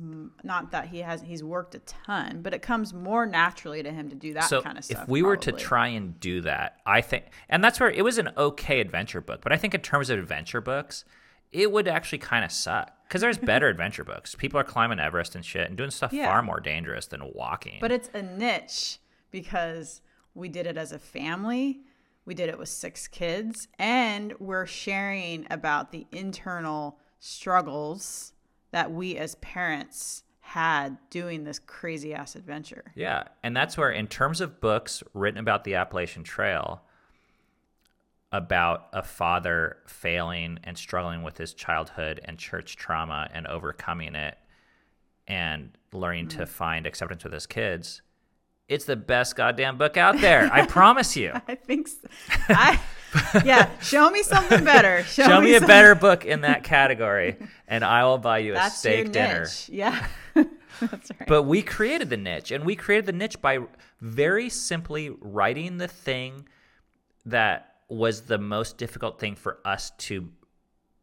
[0.44, 4.10] not that he has he's worked a ton, but it comes more naturally to him
[4.10, 5.04] to do that so kind of stuff.
[5.04, 8.18] if we were to try and do that, I think, and that's where it was
[8.18, 11.06] an okay adventure book, but I think in terms of adventure books,
[11.52, 14.34] it would actually kind of suck because there's better adventure books.
[14.34, 16.26] People are climbing Everest and shit and doing stuff Yeah.
[16.30, 17.78] far more dangerous than walking.
[17.80, 18.98] But it's a niche
[19.30, 20.00] because
[20.34, 21.80] we did it as a family.
[22.26, 28.32] We did it with six kids, and we're sharing about the internal struggles
[28.70, 32.92] that we as parents had doing this crazy ass adventure.
[32.94, 36.82] Yeah, and that's where, in terms of books written about the Appalachian Trail,
[38.30, 44.36] about a father failing and struggling with his childhood and church trauma and overcoming it
[45.26, 46.44] and learning to mm-hmm.
[46.46, 48.02] find acceptance with his kids,
[48.68, 50.50] it's the best goddamn book out there.
[50.52, 51.32] I promise you.
[51.48, 52.08] I think so.
[52.48, 52.78] I
[53.44, 55.02] yeah, show me something better.
[55.08, 58.52] Show, Show me a some- better book in that category, and I will buy you
[58.52, 59.46] a That's steak dinner.
[59.68, 60.06] Yeah.
[60.34, 61.26] That's right.
[61.26, 63.60] But we created the niche, and we created the niche by
[64.00, 66.46] very simply writing the thing
[67.24, 70.28] that was the most difficult thing for us to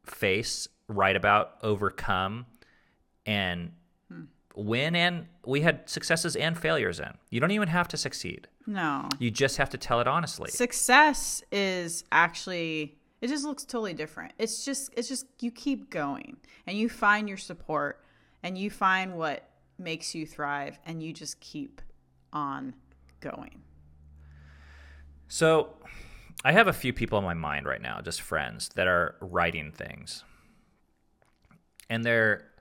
[0.06, 2.46] face, write about, overcome,
[3.26, 3.72] and
[4.56, 4.96] win.
[4.96, 7.12] And we had successes and failures in.
[7.32, 8.48] You don't even have to succeed.
[8.68, 9.10] no.
[9.20, 10.50] You just have to tell it honestly.
[10.52, 16.38] success is actually it just looks totally different it's just it's just you keep going
[16.68, 18.04] and you find your support
[18.44, 21.82] and you find what makes you thrive and you just keep
[22.34, 22.74] on
[23.22, 23.62] going
[25.28, 25.70] So,
[26.46, 29.72] I have a few people in my mind right now, just friends that are writing
[29.72, 30.24] things.
[31.90, 32.52] And there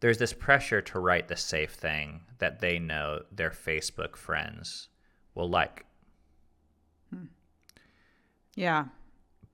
[0.00, 4.88] there's this pressure to write the safe thing that they know their Facebook friends
[5.34, 5.84] will like.
[7.12, 7.26] Hmm.
[8.54, 8.86] yeah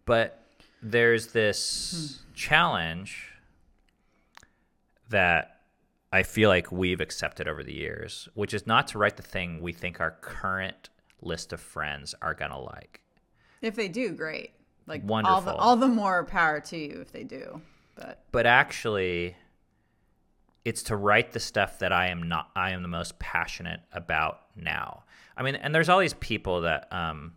[0.04, 0.44] But
[0.80, 2.34] there's this hmm.
[2.34, 3.32] challenge
[5.08, 5.60] that
[6.12, 9.60] I feel like we've accepted over the years, which is not to write the thing
[9.60, 10.88] we think our current
[11.20, 13.01] list of friends are going to like.
[13.62, 14.50] If they do great
[14.86, 15.52] like all the Wonderful.
[15.58, 17.60] all the more power to you if they do
[17.94, 19.36] but but actually
[20.64, 24.42] it's to write the stuff that I am not I am the most passionate about
[24.54, 25.02] now.
[25.36, 27.32] I mean, and there's all these people that um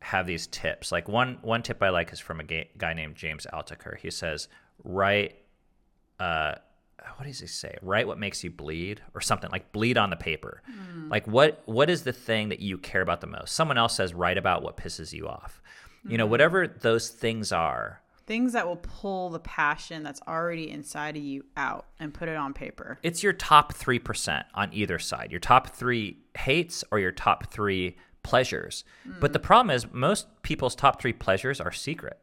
[0.00, 0.90] have these tips.
[0.90, 3.98] Like one one tip I like is from a ga- guy named James Altucher.
[3.98, 4.48] He says,
[4.84, 5.36] "Write
[6.18, 6.54] uh
[7.16, 7.76] what does he say?
[7.82, 10.62] Write what makes you bleed or something like bleed on the paper.
[11.10, 13.54] Like what what is the thing that you care about the most?
[13.54, 15.60] Someone else says write about what pisses you off.
[16.08, 16.30] You know, mm-hmm.
[16.30, 21.44] whatever those things are, things that will pull the passion that's already inside of you
[21.58, 22.98] out and put it on paper.
[23.02, 27.96] It's your top 3% on either side your top three hates or your top three
[28.22, 28.84] pleasures.
[29.04, 29.32] But mm.
[29.34, 32.18] the problem is most people's top three pleasures are secret.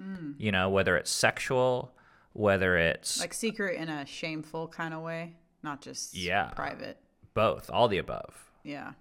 [0.00, 0.34] Mm.
[0.38, 1.94] You know whether it's sexual
[2.34, 6.50] whether it's like secret in a shameful kind of way not just Yeah.
[6.50, 6.98] private
[7.38, 8.50] both all the above.
[8.64, 8.94] Yeah.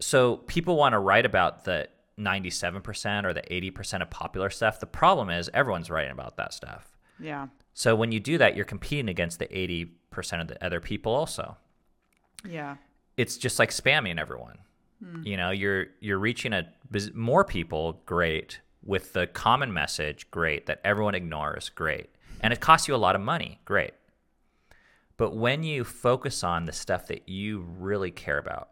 [0.00, 1.88] So people want to write about the
[2.18, 4.80] 97% or the 80% of popular stuff.
[4.80, 6.88] The problem is everyone's writing about that stuff.
[7.20, 7.48] Yeah.
[7.74, 11.58] So when you do that you're competing against the 80% of the other people also.
[12.48, 12.76] Yeah.
[13.18, 14.56] It's just like spamming everyone.
[15.04, 15.22] Hmm.
[15.22, 16.66] You know, you're you're reaching a
[17.12, 22.08] more people, great, with the common message, great, that everyone ignores, great.
[22.40, 23.92] And it costs you a lot of money, great.
[25.22, 28.70] But when you focus on the stuff that you really care about,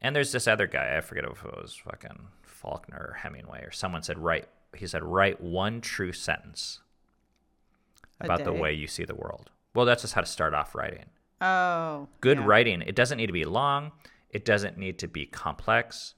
[0.00, 3.70] and there's this other guy, I forget if it was fucking Faulkner or Hemingway or
[3.70, 6.80] someone said write he said write one true sentence
[8.20, 9.50] about the way you see the world.
[9.72, 11.04] Well, that's just how to start off writing
[11.40, 12.44] oh good yeah.
[12.44, 13.92] writing it doesn't need to be long
[14.30, 16.14] it doesn't need to be complex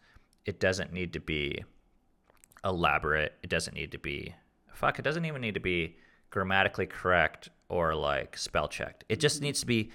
[0.47, 1.63] it doesn't need to be
[2.65, 4.35] elaborate it doesn't need to be
[4.73, 5.99] fuck it doesn't even need to be
[6.31, 9.91] grammatically correct or like spell checked it just needs to be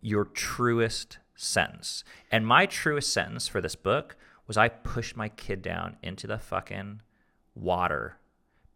[0.00, 4.16] your truest sentence and my truest sentence for this book
[4.46, 7.00] was i pushed my kid down into the fucking
[7.54, 8.18] water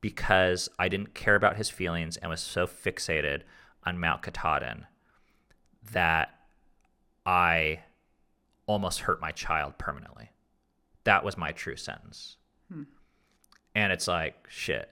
[0.01, 3.43] because i didn't care about his feelings and was so fixated
[3.85, 4.87] on mount katahdin
[5.93, 6.35] that
[7.29, 7.81] I
[8.67, 10.31] almost hurt my child permanently.
[11.05, 12.37] That was my true sentence.
[12.73, 12.85] Hmm.
[13.75, 14.91] And it's like, shit,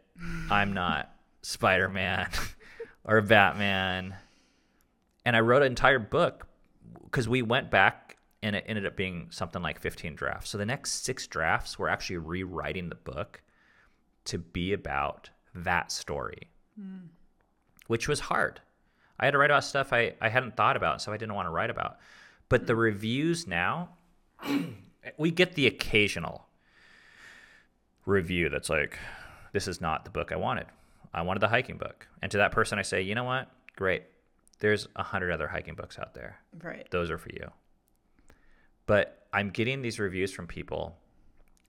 [0.51, 1.11] I'm not
[1.43, 2.29] Spider Man
[3.07, 4.15] or Batman.
[5.25, 6.47] And I wrote an entire book
[7.05, 10.51] because we went back and it ended up being something like 15 drafts.
[10.51, 13.43] So the next six drafts were actually rewriting the book
[14.27, 17.07] to be about that story, hmm.
[17.87, 18.61] which was hard.
[19.19, 21.47] I had to write about stuff I, I hadn't thought about, so I didn't want
[21.47, 21.97] to write about.
[22.49, 22.81] But the hmm.
[22.81, 23.91] reviews now,
[25.17, 26.47] we get the occasional
[28.05, 28.99] review that's like,
[29.53, 30.67] this is not the book I wanted.
[31.13, 32.07] I wanted the hiking book.
[32.23, 33.51] And to that person, I say, you know what?
[33.77, 34.05] Great.
[34.59, 36.39] There's a hundred other hiking books out there.
[36.63, 36.87] Right.
[36.91, 37.51] Those are for you.
[38.87, 40.97] But I'm getting these reviews from people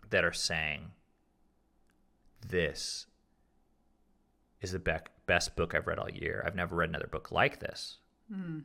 [0.10, 0.92] that are saying,
[2.48, 3.08] this
[4.62, 6.44] is the bec- best book I've read all year.
[6.46, 7.98] I've never read another book like this.
[8.32, 8.60] Hmm.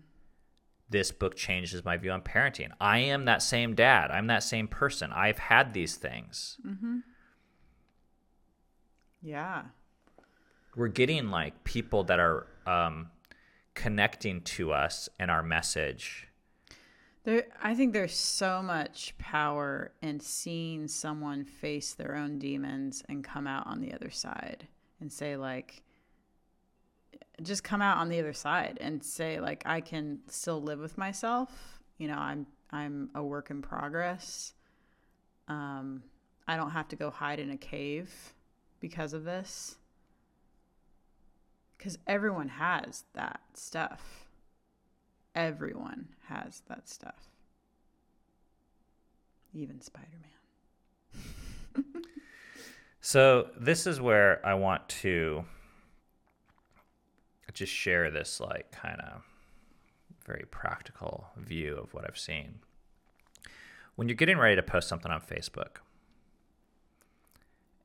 [0.88, 2.70] This book changes my view on parenting.
[2.80, 4.10] I am that same dad.
[4.10, 5.10] I'm that same person.
[5.10, 6.58] I've had these things.
[6.66, 6.98] Mm-hmm.
[9.22, 9.62] Yeah.
[10.74, 13.10] We're getting like people that are um,
[13.74, 16.28] connecting to us and our message.
[17.24, 23.22] There, I think there's so much power in seeing someone face their own demons and
[23.22, 24.66] come out on the other side
[25.00, 25.82] and say like,
[27.42, 30.98] just come out on the other side and say like, I can still live with
[30.98, 31.80] myself.
[31.98, 34.54] You know, I'm I'm a work in progress.
[35.46, 36.02] Um,
[36.48, 38.10] I don't have to go hide in a cave
[38.80, 39.76] because of this.
[41.82, 44.22] Because everyone has that stuff
[45.34, 47.28] everyone has that stuff.
[49.54, 50.18] Even Spider
[51.14, 51.84] Man.
[53.04, 55.44] So this is where I want to
[57.52, 59.22] just share this like kind of
[60.24, 62.60] very practical view of what I've seen.
[63.96, 65.78] When you're getting ready to post something on Facebook,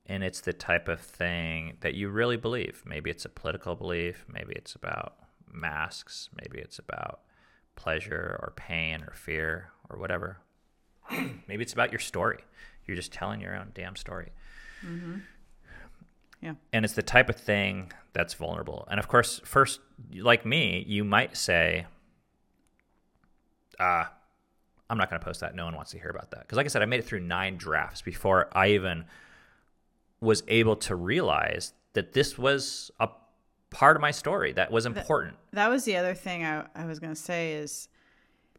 [0.08, 2.82] and it's the type of thing that you really believe.
[2.86, 5.14] Maybe it's a political belief, maybe it's about
[5.52, 7.20] masks, maybe it's about
[7.76, 10.38] pleasure or pain or fear or whatever.
[11.48, 12.38] maybe it's about your story.
[12.86, 14.32] You're just telling your own damn story.
[16.40, 16.54] Yeah.
[16.72, 18.86] And it's the type of thing that's vulnerable.
[18.90, 19.80] And of course, first,
[20.14, 21.86] like me, you might say,
[23.78, 24.12] ah,
[24.88, 25.54] I'm not going to post that.
[25.54, 26.40] No one wants to hear about that.
[26.40, 29.04] Because, like I said, I made it through nine drafts before I even
[30.20, 33.08] was able to realize that this was a
[33.70, 35.36] part of my story that was important.
[35.52, 37.88] That was the other thing I, I was going to say is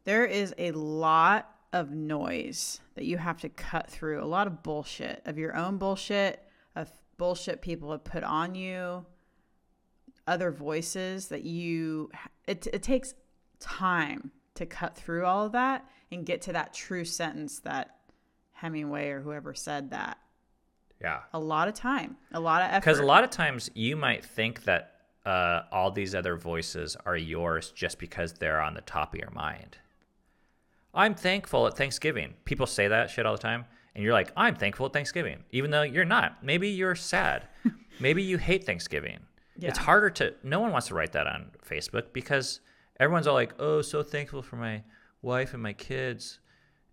[0.04, 4.64] there is a lot of noise that you have to cut through, a lot of
[4.64, 6.44] bullshit, of your own bullshit,
[6.76, 9.06] of bullshit people have put on you,
[10.28, 12.10] other voices that you,
[12.48, 13.14] it, it takes
[13.60, 17.98] time to cut through all of that and get to that true sentence that
[18.54, 20.18] Hemingway or whoever said that.
[21.02, 21.20] Yeah.
[21.34, 22.82] A lot of time, a lot of effort.
[22.82, 24.96] Because a lot of times you might think that
[25.26, 29.32] uh, all these other voices are yours just because they're on the top of your
[29.32, 29.78] mind.
[30.94, 32.34] I'm thankful at Thanksgiving.
[32.46, 33.66] People say that shit all the time.
[33.96, 36.44] And you're like, I'm thankful at Thanksgiving, even though you're not.
[36.44, 37.48] Maybe you're sad.
[38.00, 39.20] Maybe you hate Thanksgiving.
[39.62, 42.62] It's harder to, no one wants to write that on Facebook because
[43.00, 44.84] everyone's all like, oh, so thankful for my
[45.22, 46.40] wife and my kids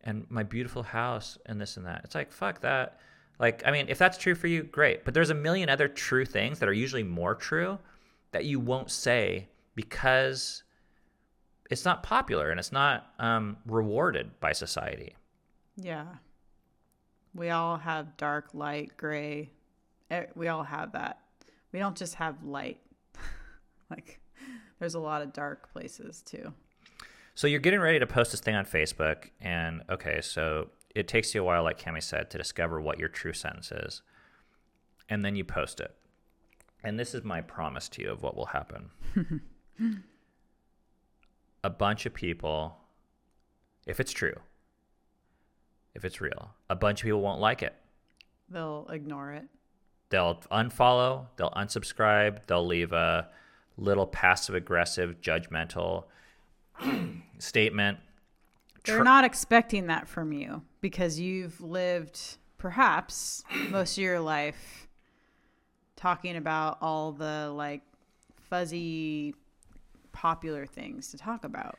[0.02, 2.00] and my beautiful house and this and that.
[2.02, 2.98] It's like, fuck that.
[3.38, 5.04] Like, I mean, if that's true for you, great.
[5.04, 7.78] But there's a million other true things that are usually more true
[8.32, 10.62] that you won't say because
[11.70, 15.14] it's not popular and it's not um, rewarded by society.
[15.76, 16.06] Yeah.
[17.34, 19.50] We all have dark, light, gray.
[20.10, 21.20] Eh, We all have that.
[21.72, 22.78] We don't just have light.
[23.90, 24.20] like,
[24.78, 26.54] there's a lot of dark places too.
[27.34, 31.34] So you're getting ready to post this thing on Facebook, and okay, so it takes
[31.34, 34.02] you a while, like Cami said, to discover what your true sentence is,
[35.08, 35.94] and then you post it.
[36.82, 38.90] And this is my promise to you of what will happen.
[41.64, 42.78] a bunch of people,
[43.86, 44.36] if it's true,
[45.94, 47.74] if it's real, a bunch of people won't like it.
[48.48, 49.44] They'll ignore it.
[50.08, 53.28] They'll unfollow, they'll unsubscribe, they'll leave a
[53.76, 56.04] little passive aggressive, judgmental
[57.38, 57.98] statement.
[58.84, 64.86] They're not expecting that from you because you've lived perhaps most of your life
[65.96, 67.82] talking about all the like
[68.48, 69.34] fuzzy
[70.12, 71.76] popular things to talk about.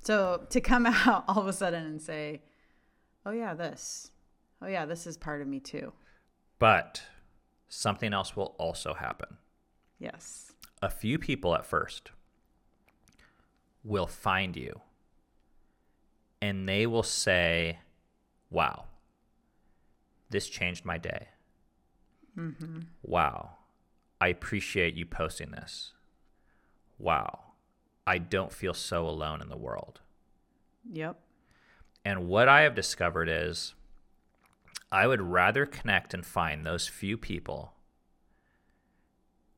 [0.00, 2.40] So to come out all of a sudden and say,
[3.26, 4.10] "Oh yeah, this.
[4.62, 5.92] Oh yeah, this is part of me too."
[6.58, 7.02] But
[7.68, 9.36] something else will also happen.
[9.98, 10.52] Yes.
[10.80, 12.10] A few people at first
[13.84, 14.80] will find you
[16.40, 17.80] and they will say,
[18.50, 18.84] Wow,
[20.30, 21.28] this changed my day.
[22.36, 22.80] Mm-hmm.
[23.02, 23.50] Wow,
[24.20, 25.92] I appreciate you posting this.
[26.98, 27.52] Wow,
[28.06, 30.00] I don't feel so alone in the world.
[30.90, 31.18] Yep.
[32.04, 33.74] And what I have discovered is
[34.90, 37.74] I would rather connect and find those few people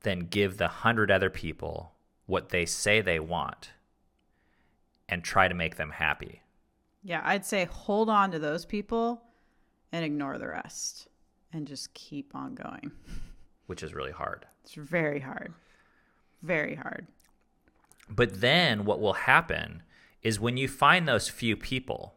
[0.01, 1.93] than give the hundred other people
[2.25, 3.71] what they say they want
[5.07, 6.41] and try to make them happy.
[7.03, 9.21] Yeah, I'd say hold on to those people
[9.91, 11.07] and ignore the rest
[11.51, 12.91] and just keep on going.
[13.71, 14.45] which is really hard.
[14.65, 15.53] It's very hard.
[16.41, 17.07] Very hard.
[18.09, 19.83] But then what will happen
[20.21, 22.15] is when you find those few people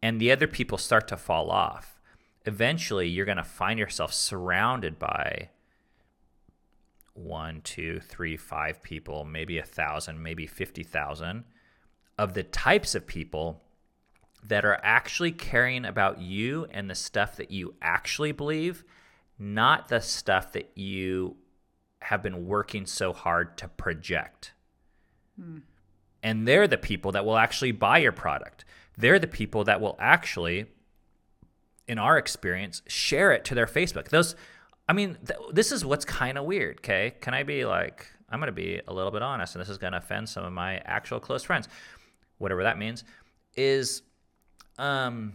[0.00, 2.00] and the other people start to fall off,
[2.46, 5.50] eventually you're going to find yourself surrounded by
[7.12, 11.44] one, two, three, five people, maybe a thousand, maybe 50,000
[12.18, 13.62] of the types of people
[14.44, 18.84] that are actually caring about you and the stuff that you actually believe,
[19.38, 21.36] not the stuff that you
[22.00, 24.52] have been working so hard to project.
[25.38, 25.58] Hmm.
[26.22, 28.64] And they're the people that will actually buy your product.
[28.96, 30.66] They're the people that will actually,
[31.86, 34.08] in our experience, share it to their Facebook.
[34.08, 34.34] Those,
[34.88, 37.14] I mean, th- this is what's kind of weird, okay?
[37.20, 39.78] Can I be like, I'm going to be a little bit honest, and this is
[39.78, 41.68] going to offend some of my actual close friends,
[42.38, 43.04] whatever that means,
[43.56, 44.02] is
[44.78, 45.34] um,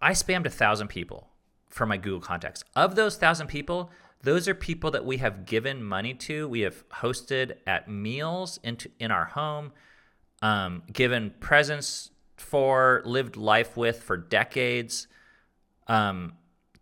[0.00, 1.28] I spammed a thousand people
[1.68, 2.64] from my Google contacts.
[2.74, 3.90] Of those thousand people,
[4.22, 6.48] those are people that we have given money to.
[6.48, 9.72] We have hosted at meals into in our home,
[10.42, 15.08] um, given presents for, lived life with for decades,
[15.88, 16.34] um,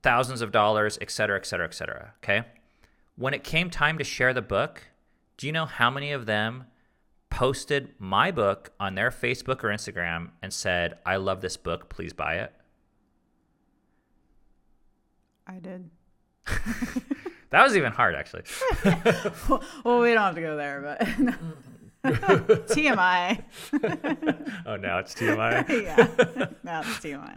[0.03, 2.15] thousands of dollars, et cetera, et cetera, et cetera.
[2.23, 2.43] Okay.
[3.17, 4.83] When it came time to share the book,
[5.37, 6.65] do you know how many of them
[7.31, 12.13] posted my book on their Facebook or Instagram and said, I love this book, please
[12.13, 12.53] buy it?
[15.47, 15.91] I did.
[17.51, 18.45] That was even hard, actually.
[19.85, 21.01] Well, we don't have to go there, but
[22.69, 23.43] TMI.
[24.67, 25.69] Oh, now it's TMI.
[25.69, 26.47] yeah.
[26.63, 27.37] Now it's TMI.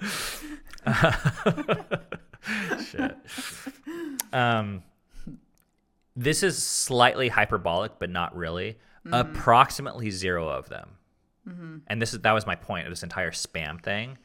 [2.91, 3.17] Shit.
[4.31, 4.83] Um,
[6.15, 8.77] this is slightly hyperbolic, but not really.
[9.05, 9.13] Mm-hmm.
[9.13, 10.89] Approximately zero of them.
[11.47, 11.77] Mm-hmm.
[11.87, 14.17] And this is that was my point of this entire spam thing.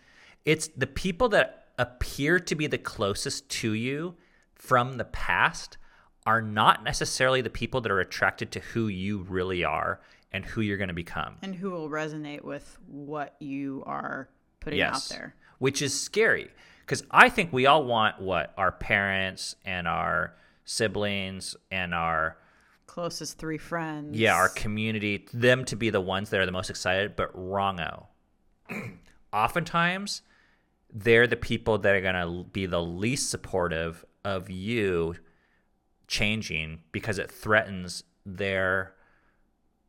[0.44, 4.14] It's the people that appear to be the closest to you
[4.54, 5.78] from the past
[6.26, 10.00] are not necessarily the people that are attracted to who you really are
[10.32, 11.36] and who you're going to become.
[11.42, 14.28] And who will resonate with what you are
[14.60, 15.10] putting yes.
[15.10, 15.34] out there.
[15.58, 16.50] Which is scary
[16.88, 22.36] because I think we all want what our parents and our siblings and our
[22.88, 24.18] Closest three friends.
[24.18, 28.06] yeah our community them to be the ones that are the most excited, but wrongo.
[29.32, 30.22] Oftentimes,
[30.92, 35.14] they're the people that are gonna be the least supportive of you
[36.08, 38.94] changing because it threatens their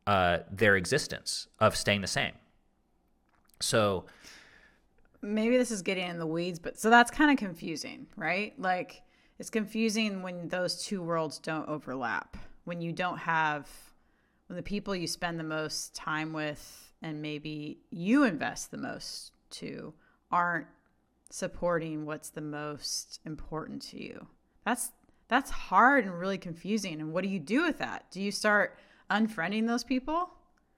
[0.06, 2.34] uh, their existence of staying the same.
[3.60, 4.06] So
[5.22, 8.54] maybe this is getting in the weeds, but so that's kind of confusing, right?
[8.60, 9.02] Like
[9.38, 12.38] it's confusing when those two worlds don't overlap.
[12.70, 13.68] When you don't have
[14.46, 19.32] when the people you spend the most time with and maybe you invest the most
[19.62, 19.92] to
[20.32, 20.68] aren't
[21.32, 24.28] supporting what's the most important to you.
[24.66, 24.92] That's
[25.30, 27.02] that's hard and really confusing.
[27.02, 28.06] And what do you do with that?
[28.12, 28.78] Do you start
[29.10, 30.30] unfriending those people?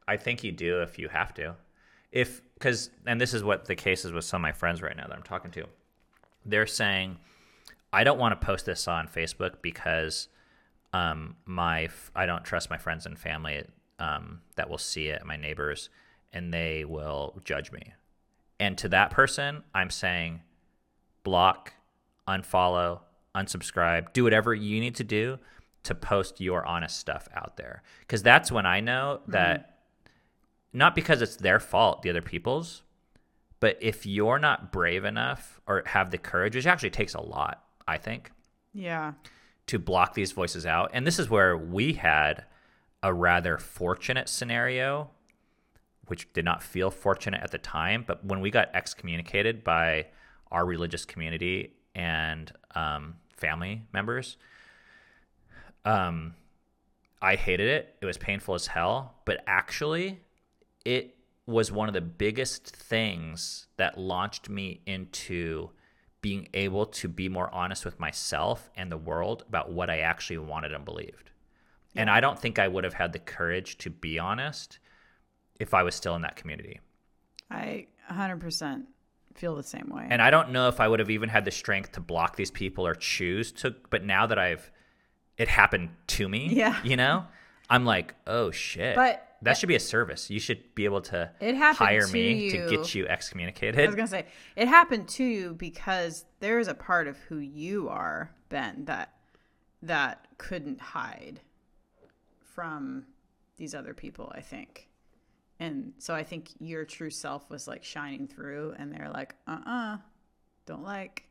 [0.07, 1.55] I think you do if you have to.
[2.13, 4.95] If because and this is what the case is with some of my friends right
[4.95, 5.65] now that I'm talking to.
[6.45, 7.17] They're saying,
[7.91, 10.29] I don't want to post this on Facebook because
[10.93, 13.63] um, my f- I don't trust my friends and family
[13.99, 15.89] um, that will see it, my neighbors,
[16.33, 17.93] and they will judge me.
[18.59, 20.41] And to that person, I'm saying,
[21.23, 21.73] block,
[22.27, 22.99] unfollow,
[23.35, 25.39] unsubscribe, do whatever you need to do
[25.83, 27.81] to post your honest stuff out there.
[28.01, 29.79] Because that's when I know that
[30.73, 32.83] not because it's their fault, the other people's,
[33.59, 37.63] but if you're not brave enough or have the courage, which actually takes a lot,
[37.87, 38.31] I think,
[38.73, 39.13] Yeah.
[39.71, 40.91] To block these voices out.
[40.93, 42.43] And this is where we had
[43.01, 45.11] a rather fortunate scenario,
[46.07, 48.03] which did not feel fortunate at the time.
[48.05, 50.07] But when we got excommunicated by
[50.51, 54.35] our religious community and um, family members,
[55.85, 56.33] um,
[57.21, 57.95] I hated it.
[58.01, 59.15] It was painful as hell.
[59.23, 60.19] But actually,
[60.83, 61.15] it
[61.45, 65.69] was one of the biggest things that launched me into
[66.21, 70.37] being able to be more honest with myself and the world about what I actually
[70.37, 71.31] wanted and believed.
[71.95, 74.79] And I don't think I would have had the courage to be honest
[75.59, 76.79] if I was still in that community.
[77.49, 78.83] I 100%
[79.35, 80.07] feel the same way.
[80.09, 82.51] And I don't know if I would have even had the strength to block these
[82.51, 84.71] people or choose to, but now that I've,
[85.37, 86.79] it happened to me, Yeah.
[86.83, 87.25] you know,
[87.69, 88.95] I'm like, oh shit.
[88.95, 90.29] But- that should be a service.
[90.29, 93.81] You should be able to It happened hire to me to get you excommunicated.
[93.81, 94.25] I was gonna say
[94.55, 99.15] it happened to you because there is a part of who you are, Ben, that
[99.81, 101.41] that couldn't hide
[102.39, 103.05] from
[103.57, 104.31] these other people.
[104.35, 104.89] I think,
[105.59, 109.59] and so I think your true self was like shining through, and they're like, "Uh,
[109.65, 109.97] uh
[110.65, 111.25] don't like,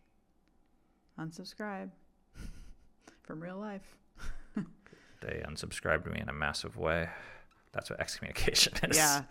[1.18, 1.90] unsubscribe."
[3.22, 3.96] from real life.
[5.20, 7.10] They unsubscribed me in a massive way.
[7.72, 8.96] That's what excommunication is.
[8.96, 9.22] Yeah.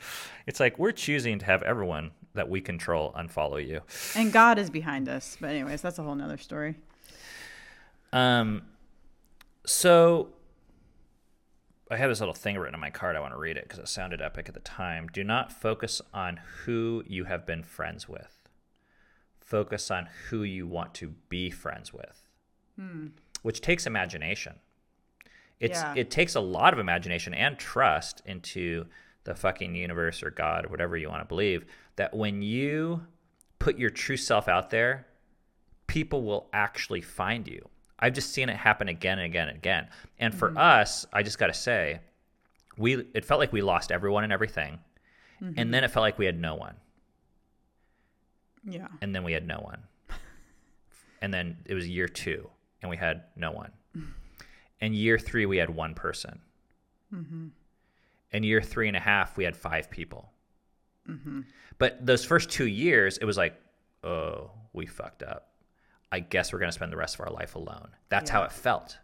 [0.48, 3.82] It's like we're choosing to have everyone that we control unfollow you.
[4.16, 5.38] And God is behind us.
[5.40, 6.76] But anyways, that's a whole nother story.
[8.14, 8.64] Um,
[9.66, 10.30] so
[11.92, 13.16] I have this little thing written on my card.
[13.16, 15.08] I want to read it because it sounded epic at the time.
[15.12, 18.48] Do not focus on who you have been friends with.
[19.40, 22.28] Focus on who you want to be friends with,
[23.42, 24.56] which takes imagination.
[25.60, 25.93] It's Yeah.
[25.95, 28.86] it takes a lot of imagination and trust into
[29.26, 31.66] the fucking universe or God or whatever you want to believe
[31.97, 33.05] that when you
[33.60, 35.05] put your true self out there,
[35.88, 37.68] people will actually find you.
[37.99, 39.88] I've just seen it happen again and again and again.
[40.18, 40.57] And for mm-hmm.
[40.57, 41.99] us, I just got to say,
[42.78, 44.80] we it felt like we lost everyone and everything.
[45.39, 45.72] And mm-hmm.
[45.72, 46.76] then it felt like we had no one.
[48.64, 48.88] Yeah.
[49.01, 49.84] And then we had no one.
[51.22, 52.49] and then it was year 2
[52.82, 53.72] and we had no one.
[54.82, 56.40] And year 3 we had one person.
[57.14, 57.48] Mm-hmm.
[58.32, 60.32] And year three and a half we had five people.
[61.10, 61.42] Mm-hmm.
[61.80, 63.60] But those first 2 years it was like,
[64.04, 65.48] "Oh, we fucked up."
[66.12, 67.90] I guess we're going to spend the rest of our life alone.
[68.10, 68.98] That's how it felt.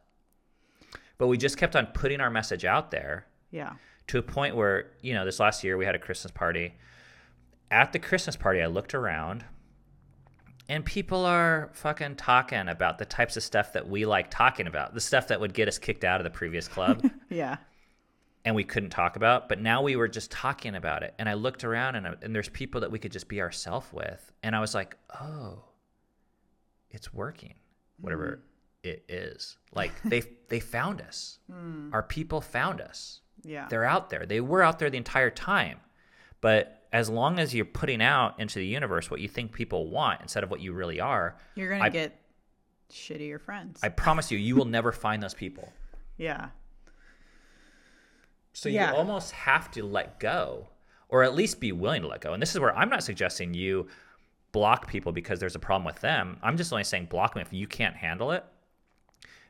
[1.17, 3.73] But we just kept on putting our message out there Yeah.
[4.07, 6.73] to a point where, you know, this last year we had a Christmas party.
[7.71, 9.45] At the Christmas party, I looked around
[10.67, 14.93] and people are fucking talking about the types of stuff that we like talking about,
[14.93, 17.57] the stuff that would get us kicked out of the previous club Yeah.
[18.43, 21.13] and we couldn't talk about, but now we were just talking about it.
[21.19, 24.31] And I looked around and, and there's people that we could just be ourselves with.
[24.41, 25.63] And I was like, oh,
[26.89, 27.53] it's working,
[27.99, 28.41] whatever
[28.83, 28.89] mm.
[28.89, 29.57] it is.
[29.73, 31.39] Like they they found us.
[31.51, 31.93] Mm.
[31.93, 33.21] Our people found us.
[33.43, 33.67] Yeah.
[33.69, 34.25] They're out there.
[34.25, 35.79] They were out there the entire time.
[36.41, 40.21] But as long as you're putting out into the universe what you think people want
[40.21, 42.19] instead of what you really are, You're going to get
[42.91, 43.79] shittier friends.
[43.83, 45.71] I promise you, you will never find those people.
[46.17, 46.49] yeah.
[48.53, 48.91] So Yeah.
[48.91, 50.69] you almost have to let go,
[51.09, 52.31] or at least be willing to let go.
[52.33, 53.87] And this is where I'm not suggesting you
[54.53, 56.37] block people because there's a problem with them.
[56.41, 58.45] I'm just only saying block them if you can't handle it.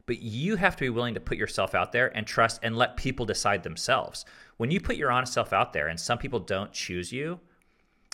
[0.06, 2.98] But you have to be willing to put yourself out there and trust and let
[2.98, 4.26] people decide themselves.
[4.58, 7.40] When you put your honest self out there and some people don't choose you,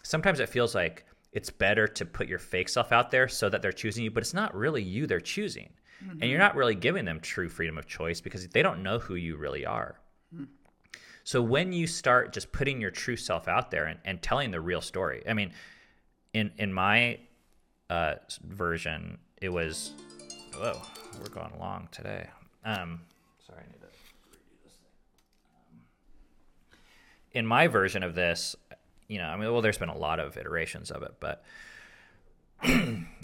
[0.04, 3.62] sometimes it feels like it's better to put your fake self out there so that
[3.62, 5.70] they're choosing you, but it's not really you they're choosing.
[6.20, 9.14] And you're not really giving them true freedom of choice because they don't know who
[9.16, 10.00] you really are.
[11.24, 14.60] So when you start just putting your true self out there and, and telling the
[14.60, 15.54] real story, I mean,
[16.34, 17.20] in in my
[17.90, 19.92] uh, version, it was,
[20.58, 20.82] whoa,
[21.20, 22.28] we're going long today.
[22.66, 23.02] Um,
[23.46, 24.92] sorry, I need to redo this thing.
[25.56, 25.82] Um,
[27.32, 28.56] in my version of this,
[29.08, 31.44] you know, I mean, well, there's been a lot of iterations of it, but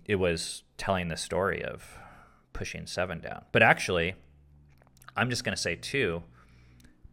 [0.06, 1.98] it was telling the story of
[2.54, 3.44] pushing seven down.
[3.52, 4.16] But actually,
[5.16, 6.24] I'm just going to say too,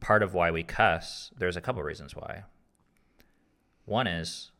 [0.00, 2.44] part of why we cuss, there's a couple reasons why.
[3.84, 4.50] One is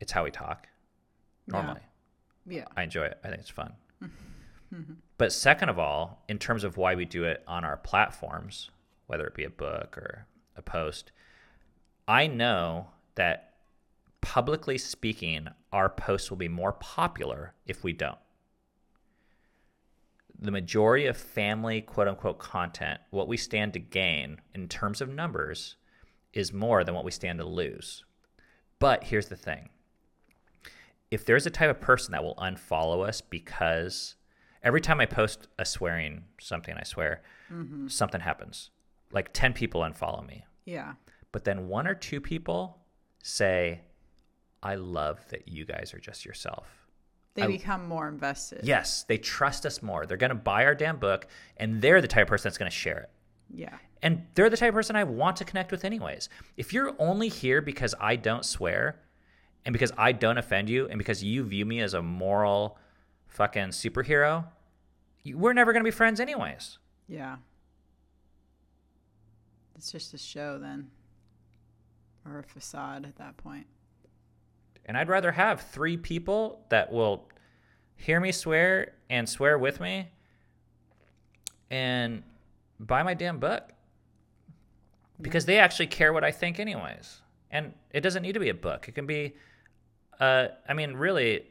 [0.00, 0.68] it's how we talk
[1.46, 1.80] normally.
[2.46, 2.66] Yeah.
[2.76, 3.18] I enjoy it.
[3.24, 3.72] I think it's fun.
[5.18, 8.70] but second of all, in terms of why we do it on our platforms,
[9.06, 11.12] whether it be a book or a post,
[12.08, 13.54] I know that
[14.20, 18.18] publicly speaking, our posts will be more popular if we don't.
[20.38, 25.08] The majority of family quote unquote content, what we stand to gain in terms of
[25.08, 25.76] numbers,
[26.32, 28.04] is more than what we stand to lose.
[28.78, 29.68] But here's the thing
[31.10, 34.16] if there's a type of person that will unfollow us because
[34.64, 37.86] every time I post a swearing something, I swear, mm-hmm.
[37.88, 38.70] something happens.
[39.12, 40.44] Like 10 people unfollow me.
[40.64, 40.94] Yeah.
[41.30, 42.78] But then one or two people
[43.22, 43.82] say,
[44.62, 46.66] I love that you guys are just yourself.
[47.34, 48.60] They I- become more invested.
[48.64, 50.06] Yes, they trust us more.
[50.06, 52.70] They're going to buy our damn book, and they're the type of person that's going
[52.70, 53.10] to share it.
[53.52, 53.76] Yeah.
[54.02, 56.28] And they're the type of person I want to connect with, anyways.
[56.56, 59.00] If you're only here because I don't swear,
[59.64, 62.78] and because I don't offend you, and because you view me as a moral
[63.34, 64.46] fucking superhero,
[65.22, 66.78] you- we're never going to be friends, anyways.
[67.08, 67.36] Yeah.
[69.76, 70.90] It's just a show then.
[72.24, 73.66] Or a facade at that point.
[74.86, 77.28] And I'd rather have three people that will
[77.96, 80.10] hear me swear and swear with me
[81.70, 82.22] and
[82.80, 83.72] buy my damn book
[85.20, 87.20] because they actually care what I think, anyways.
[87.50, 89.34] And it doesn't need to be a book, it can be,
[90.20, 91.44] uh, I mean, really,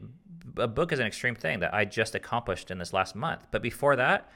[0.56, 3.46] a book is an extreme thing that I just accomplished in this last month.
[3.50, 4.30] But before that,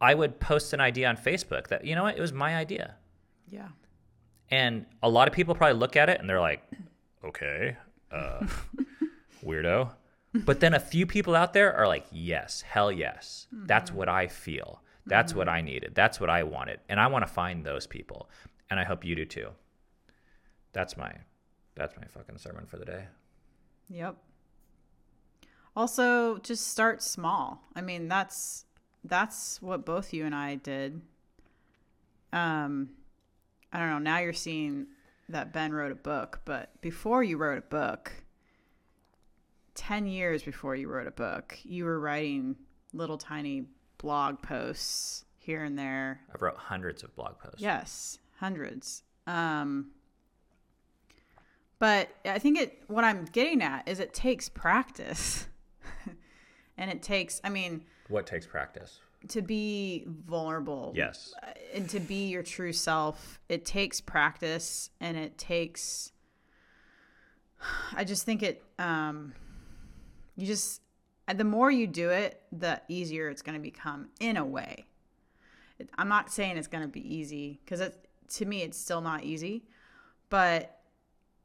[0.00, 2.96] I would post an idea on Facebook that, you know what, it was my idea.
[3.48, 3.68] Yeah.
[4.50, 6.62] And a lot of people probably look at it and they're like,
[7.24, 7.76] okay,
[8.12, 8.46] uh,
[9.44, 9.90] weirdo.
[10.34, 13.46] but then a few people out there are like, yes, hell yes.
[13.52, 14.82] That's what I feel.
[15.06, 15.94] That's what I needed.
[15.94, 16.80] That's what I wanted.
[16.88, 18.28] And I want to find those people.
[18.70, 19.48] And I hope you do too.
[20.72, 21.12] That's my
[21.74, 23.04] that's my fucking sermon for the day.
[23.88, 24.16] Yep.
[25.76, 27.62] Also, just start small.
[27.74, 28.64] I mean, that's
[29.02, 31.00] that's what both you and I did.
[32.32, 32.90] Um
[33.72, 34.86] I don't know, now you're seeing
[35.28, 38.12] that Ben wrote a book, but before you wrote a book,
[39.74, 42.54] 10 years before you wrote a book, you were writing
[42.92, 43.64] little tiny
[43.98, 47.60] blog posts here and there I've wrote hundreds of blog posts.
[47.60, 49.02] Yes, hundreds.
[49.26, 49.90] Um,
[51.78, 52.82] but I think it.
[52.86, 55.46] What I'm getting at is it takes practice,
[56.78, 57.40] and it takes.
[57.44, 59.00] I mean, What takes practice?
[59.28, 60.92] to be vulnerable.
[60.94, 61.32] Yes.
[61.42, 66.12] uh, and to be your true self, it takes practice, and it takes.
[67.96, 68.62] I just think it.
[68.78, 69.34] Um,
[70.36, 70.82] you just
[71.32, 74.84] the more you do it, the easier it's going to become in a way.
[75.96, 77.82] I'm not saying it's going to be easy because
[78.34, 79.64] to me it's still not easy,
[80.28, 80.78] but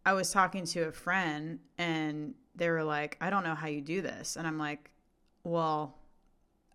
[0.06, 3.80] I was talking to a friend and they were like, "I don't know how you
[3.82, 4.92] do this," and I'm like,
[5.44, 5.98] "Well,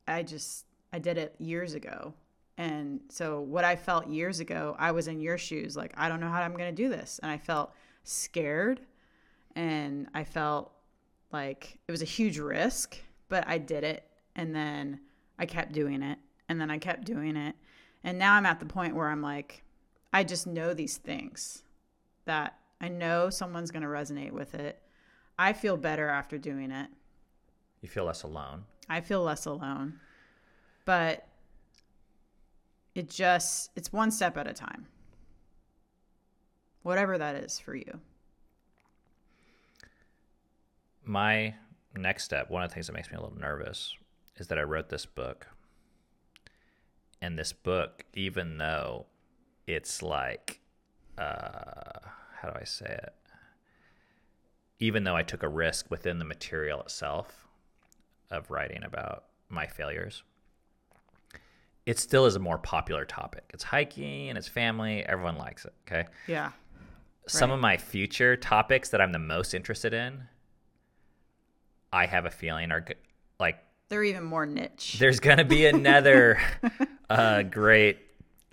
[0.07, 2.15] I just I did it years ago."
[2.57, 6.21] And so what I felt years ago, I was in your shoes like, I don't
[6.21, 7.19] know how I'm going to do this.
[7.23, 7.73] And I felt
[8.05, 8.81] scared
[9.57, 10.73] and I felt
[11.33, 12.97] like it was a huge risk,
[13.29, 14.09] but I did it.
[14.37, 15.01] And then
[15.39, 16.19] I kept doing it.
[16.49, 17.57] And then I kept doing it.
[18.05, 19.65] And now I'm at the point where I'm like,
[20.13, 21.63] I just know these things
[22.25, 24.81] that I know someone's going to resonate with it.
[25.39, 26.89] I feel better after doing it.
[27.85, 28.65] You feel less alone.
[28.89, 30.01] I feel less alone.
[30.87, 31.29] But
[32.95, 34.87] it just, it's one step at a time.
[36.83, 38.01] Whatever that is for you.
[41.05, 41.57] My
[41.95, 43.95] next step, one of the things that makes me a little nervous,
[44.39, 45.47] is that I wrote this book.
[47.21, 49.05] And this book, even though
[49.67, 50.61] it's like,
[51.19, 51.99] uh,
[52.41, 53.13] how do I say it?
[54.81, 57.44] Even though I took a risk within the material itself
[58.31, 60.23] of writing about my failures,
[61.87, 63.45] it still is a more popular topic.
[63.53, 65.03] It's hiking and it's family.
[65.05, 65.75] Everyone likes it.
[65.87, 66.09] Okay.
[66.27, 66.53] Yeah.
[67.27, 67.55] Some Right.
[67.57, 70.25] of my future topics that I'm the most interested in,
[71.93, 72.85] I have a feeling are
[73.39, 73.59] like
[73.89, 74.97] They're even more niche.
[74.99, 76.39] there's going to be another
[77.11, 77.99] uh, great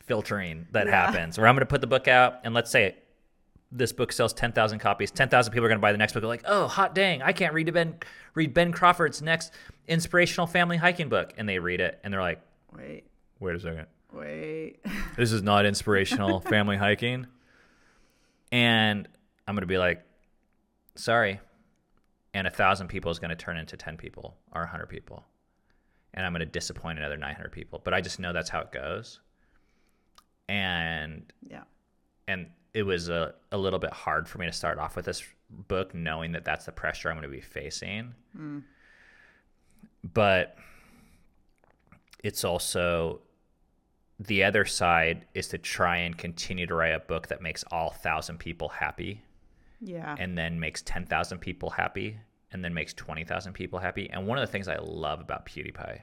[0.06, 0.92] filtering that Yeah.
[1.06, 2.96] happens where I'm going to put the book out and let's say
[3.72, 5.12] this book sells 10,000 copies.
[5.12, 6.22] 10,000 people are going to buy the next book.
[6.22, 7.96] They're like, oh, hot dang, I can't read Ben,
[8.36, 9.54] read Ben Crawford's next
[9.88, 11.34] inspirational family hiking book.
[11.38, 12.42] And they read it and they're like,
[12.76, 13.04] Wait,
[13.40, 13.88] wait a second.
[14.14, 14.78] wait.
[15.18, 17.28] This is not inspirational family hiking.
[18.52, 19.08] And
[19.48, 20.04] I'm going to be like,
[20.96, 21.40] sorry.
[22.34, 25.26] And a thousand people is going to turn into 10 people or 100 people.
[26.14, 27.82] And I'm going to disappoint another 900 people.
[27.84, 29.20] But I just know that's how it goes.
[30.50, 31.64] And Yeah.
[32.28, 35.24] and it was a, a little bit hard for me to start off with this
[35.50, 38.60] book knowing that that's the pressure i'm going to be facing hmm.
[40.14, 40.56] but
[42.24, 43.20] it's also
[44.20, 47.90] the other side is to try and continue to write a book that makes all
[47.90, 49.24] thousand people happy
[49.80, 50.16] Yeah.
[50.20, 52.18] and then makes 10,000 people happy
[52.52, 54.10] and then makes 20,000 people happy.
[54.12, 56.02] And one of the things I love about PewDiePie,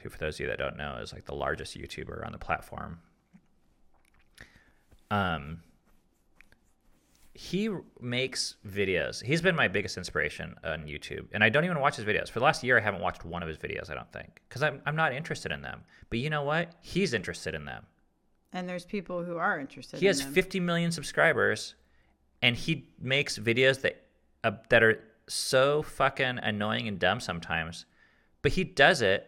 [0.00, 2.38] who for those of you that don't know is like the largest YouTuber on the
[2.38, 2.98] platform.
[5.14, 5.60] Um
[7.36, 7.68] he
[8.00, 9.20] makes videos.
[9.20, 12.30] He's been my biggest inspiration on YouTube, and I don't even watch his videos.
[12.30, 13.90] For the last year, I haven't watched one of his videos.
[13.90, 15.82] I don't think because I'm I'm not interested in them.
[16.10, 16.72] But you know what?
[16.80, 17.82] He's interested in them.
[18.52, 20.32] and there's people who are interested He in has them.
[20.32, 21.74] 50 million subscribers,
[22.40, 24.04] and he makes videos that
[24.44, 27.86] uh, that are so fucking annoying and dumb sometimes,
[28.42, 29.20] but he does it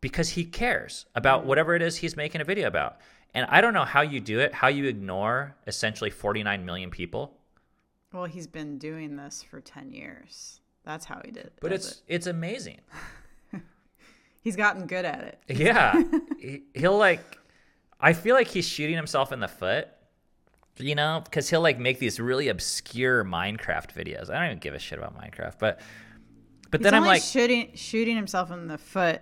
[0.00, 2.98] because he cares about whatever it is he's making a video about.
[3.34, 7.36] And I don't know how you do it, how you ignore essentially 49 million people,
[8.12, 10.60] Well, he's been doing this for 10 years.
[10.84, 11.52] That's how he did it.
[11.60, 12.02] but it's it.
[12.08, 12.80] it's amazing.
[14.40, 15.38] He's gotten good at it.
[15.58, 16.02] Yeah,
[16.38, 17.38] he, he'll like.
[18.00, 19.88] I feel like he's shooting himself in the foot,
[20.78, 24.30] you know, because he'll like make these really obscure Minecraft videos.
[24.30, 25.80] I don't even give a shit about Minecraft, but
[26.70, 29.20] but He's then I'm like, shooting shooting himself in the foot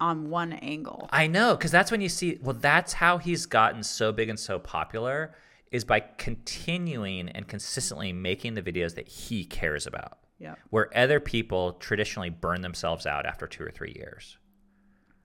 [0.00, 1.08] on one angle.
[1.12, 2.38] I know, because that's when you see.
[2.42, 5.34] Well, that's how he's gotten so big and so popular
[5.70, 10.18] is by continuing and consistently making the videos that he cares about.
[10.38, 10.54] Yeah.
[10.70, 14.38] Where other people traditionally burn themselves out after two or three years.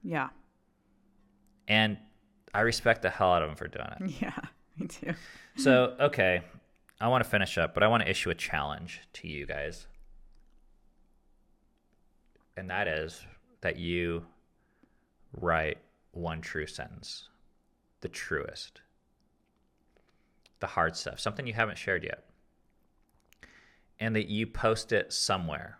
[0.04, 0.30] Yeah.
[1.68, 1.98] And
[2.54, 4.12] I respect the hell out of him for doing it.
[4.22, 4.38] Yeah.
[4.78, 5.14] Me too.
[5.56, 6.42] So, okay,
[7.00, 9.86] I want to finish up, but I want to issue a challenge to you guys.
[12.58, 13.24] and that is
[13.62, 14.26] that you
[15.34, 15.78] write
[16.12, 17.28] one true sentence,
[18.02, 18.82] the truest,
[20.60, 22.26] the hard stuff, something you haven't shared yet,
[24.00, 25.80] and that you post it somewhere.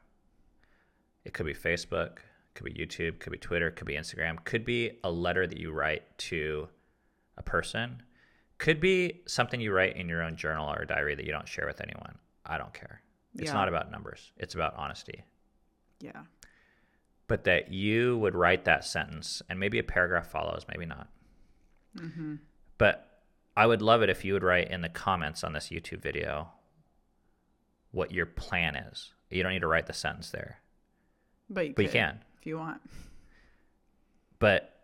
[1.26, 2.18] It could be Facebook,
[2.54, 5.72] could be YouTube, could be Twitter, could be Instagram, could be a letter that you
[5.72, 6.68] write to
[7.38, 8.04] a person,
[8.58, 11.66] could be something you write in your own journal or diary that you don't share
[11.66, 12.18] with anyone.
[12.46, 13.02] I don't care.
[13.36, 13.54] It's Yeah.
[13.54, 15.24] not about numbers, it's about honesty.
[16.00, 16.24] Yeah.
[17.28, 21.08] But that you would write that sentence and maybe a paragraph follows, maybe not.
[21.98, 22.36] Mm-hmm.
[22.78, 23.08] But
[23.56, 26.50] I would love it if you would write in the comments on this YouTube video
[27.92, 29.14] what your plan is.
[29.30, 30.60] You don't need to write the sentence there,
[31.50, 32.20] But you, but you can.
[32.40, 32.82] if you want.
[34.40, 34.76] But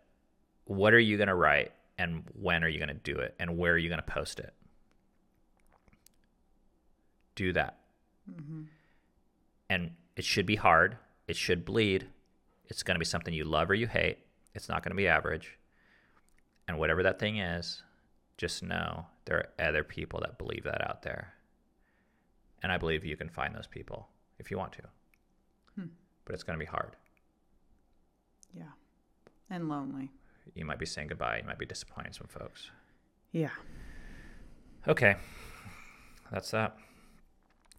[0.64, 3.58] what are you going to write and when are you going to do it and
[3.58, 4.54] where are you going to post it?
[7.34, 7.78] Do that.
[8.30, 8.62] Mm-hmm.
[9.68, 10.96] And it should be hard.
[11.28, 12.06] It should bleed.
[12.70, 14.18] It's going to be something you love or you hate.
[14.54, 15.58] It's not going to be average.
[16.66, 17.82] And whatever that thing is,
[18.38, 21.34] just know there are other people that believe that out there.
[22.62, 24.08] And I believe you can find those people
[24.38, 24.82] if you want to.
[26.24, 26.96] But it's going to be hard.
[28.54, 28.72] Yeah.
[29.50, 30.10] And lonely.
[30.54, 31.38] You might be saying goodbye.
[31.38, 32.70] You might be disappointing some folks.
[33.32, 33.50] Yeah.
[34.88, 35.16] Okay,
[36.32, 36.76] that's that.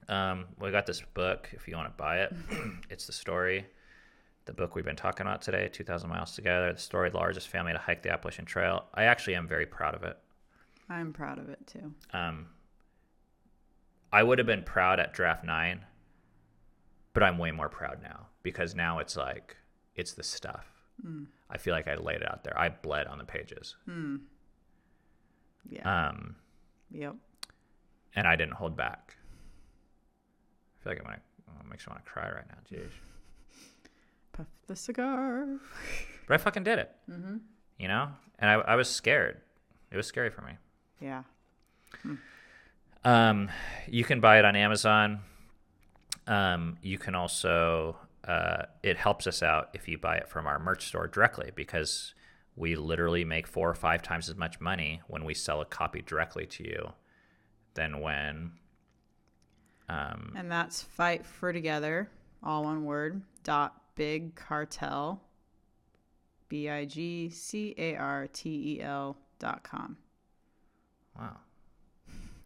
[0.08, 1.50] Um, we got this book.
[1.54, 2.34] If you want to buy it,
[2.89, 3.66] it's the story,
[4.52, 7.47] the book we've been talking about today, "2,000 Miles Together," the story of the largest
[7.47, 8.86] family to hike the Appalachian Trail.
[8.93, 10.18] I actually am very proud of it.
[10.89, 11.93] I'm proud of it too.
[12.12, 12.49] Um,
[14.12, 15.86] I would have been proud at draft nine,
[17.14, 19.56] but I'm way more proud now because now it's like
[19.95, 20.68] it's the stuff.
[21.49, 22.58] I feel like I laid it out there.
[22.60, 23.76] I bled on the pages.
[25.68, 26.10] Yeah.
[26.10, 26.36] Um,
[26.91, 27.16] yep.
[28.16, 29.16] and I didn't hold back.
[30.80, 31.22] I feel like I'm gonna,
[31.62, 32.58] it makes me want to cry right now.
[32.70, 32.91] Jeez.
[34.34, 35.46] Puff the cigar.
[36.28, 36.92] But I fucking did it.
[37.10, 37.38] Mm-hmm.
[37.78, 38.10] You know?
[38.40, 39.42] And I, I was scared.
[39.92, 40.54] It was scary for me.
[41.00, 41.24] Yeah.
[43.04, 43.50] Um,
[43.88, 45.20] you can buy it on Amazon.
[46.28, 50.60] Um, you can also, uh, it helps us out if you buy it from our
[50.60, 52.14] merch store directly because
[52.56, 56.02] we literally make four or five times as much money when we sell a copy
[56.02, 56.94] directly to you
[57.74, 58.52] than when.
[59.90, 62.10] Um, And that's fight for together,
[62.44, 65.22] all one word, dot big cartel,
[66.50, 69.98] B I G C A R T E L dot com.
[71.18, 71.38] wow.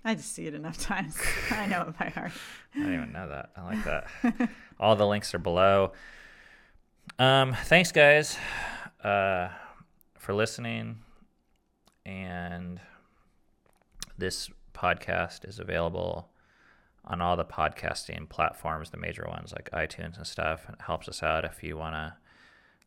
[0.08, 1.20] I just see it enough times.
[1.52, 2.32] I know it by heart.
[2.76, 3.50] I didn't even know that.
[3.58, 4.50] I like that.
[4.80, 5.94] All the links are below.
[7.18, 8.38] Um, thanks, guys,
[9.04, 9.50] uh,
[10.20, 11.00] for listening.
[12.06, 12.80] And
[14.16, 16.30] this podcast is available
[17.06, 20.66] on all the podcasting platforms, the major ones like iTunes and stuff.
[20.68, 22.14] And it helps us out if you want to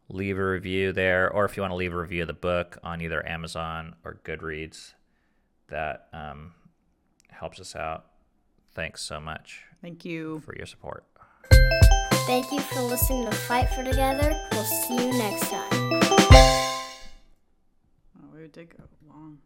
[0.08, 2.78] leave a review there, or if you want to leave a review of the book
[2.82, 4.94] on either Amazon or Goodreads.
[5.68, 6.52] That um,
[7.30, 8.06] helps us out.
[8.74, 10.40] Thanks so much Thank you.
[10.44, 11.04] for your support.
[12.26, 14.38] Thank you for listening to Fight for Together.
[14.52, 15.68] We'll see you next time.
[18.12, 19.38] Oh, we did go long.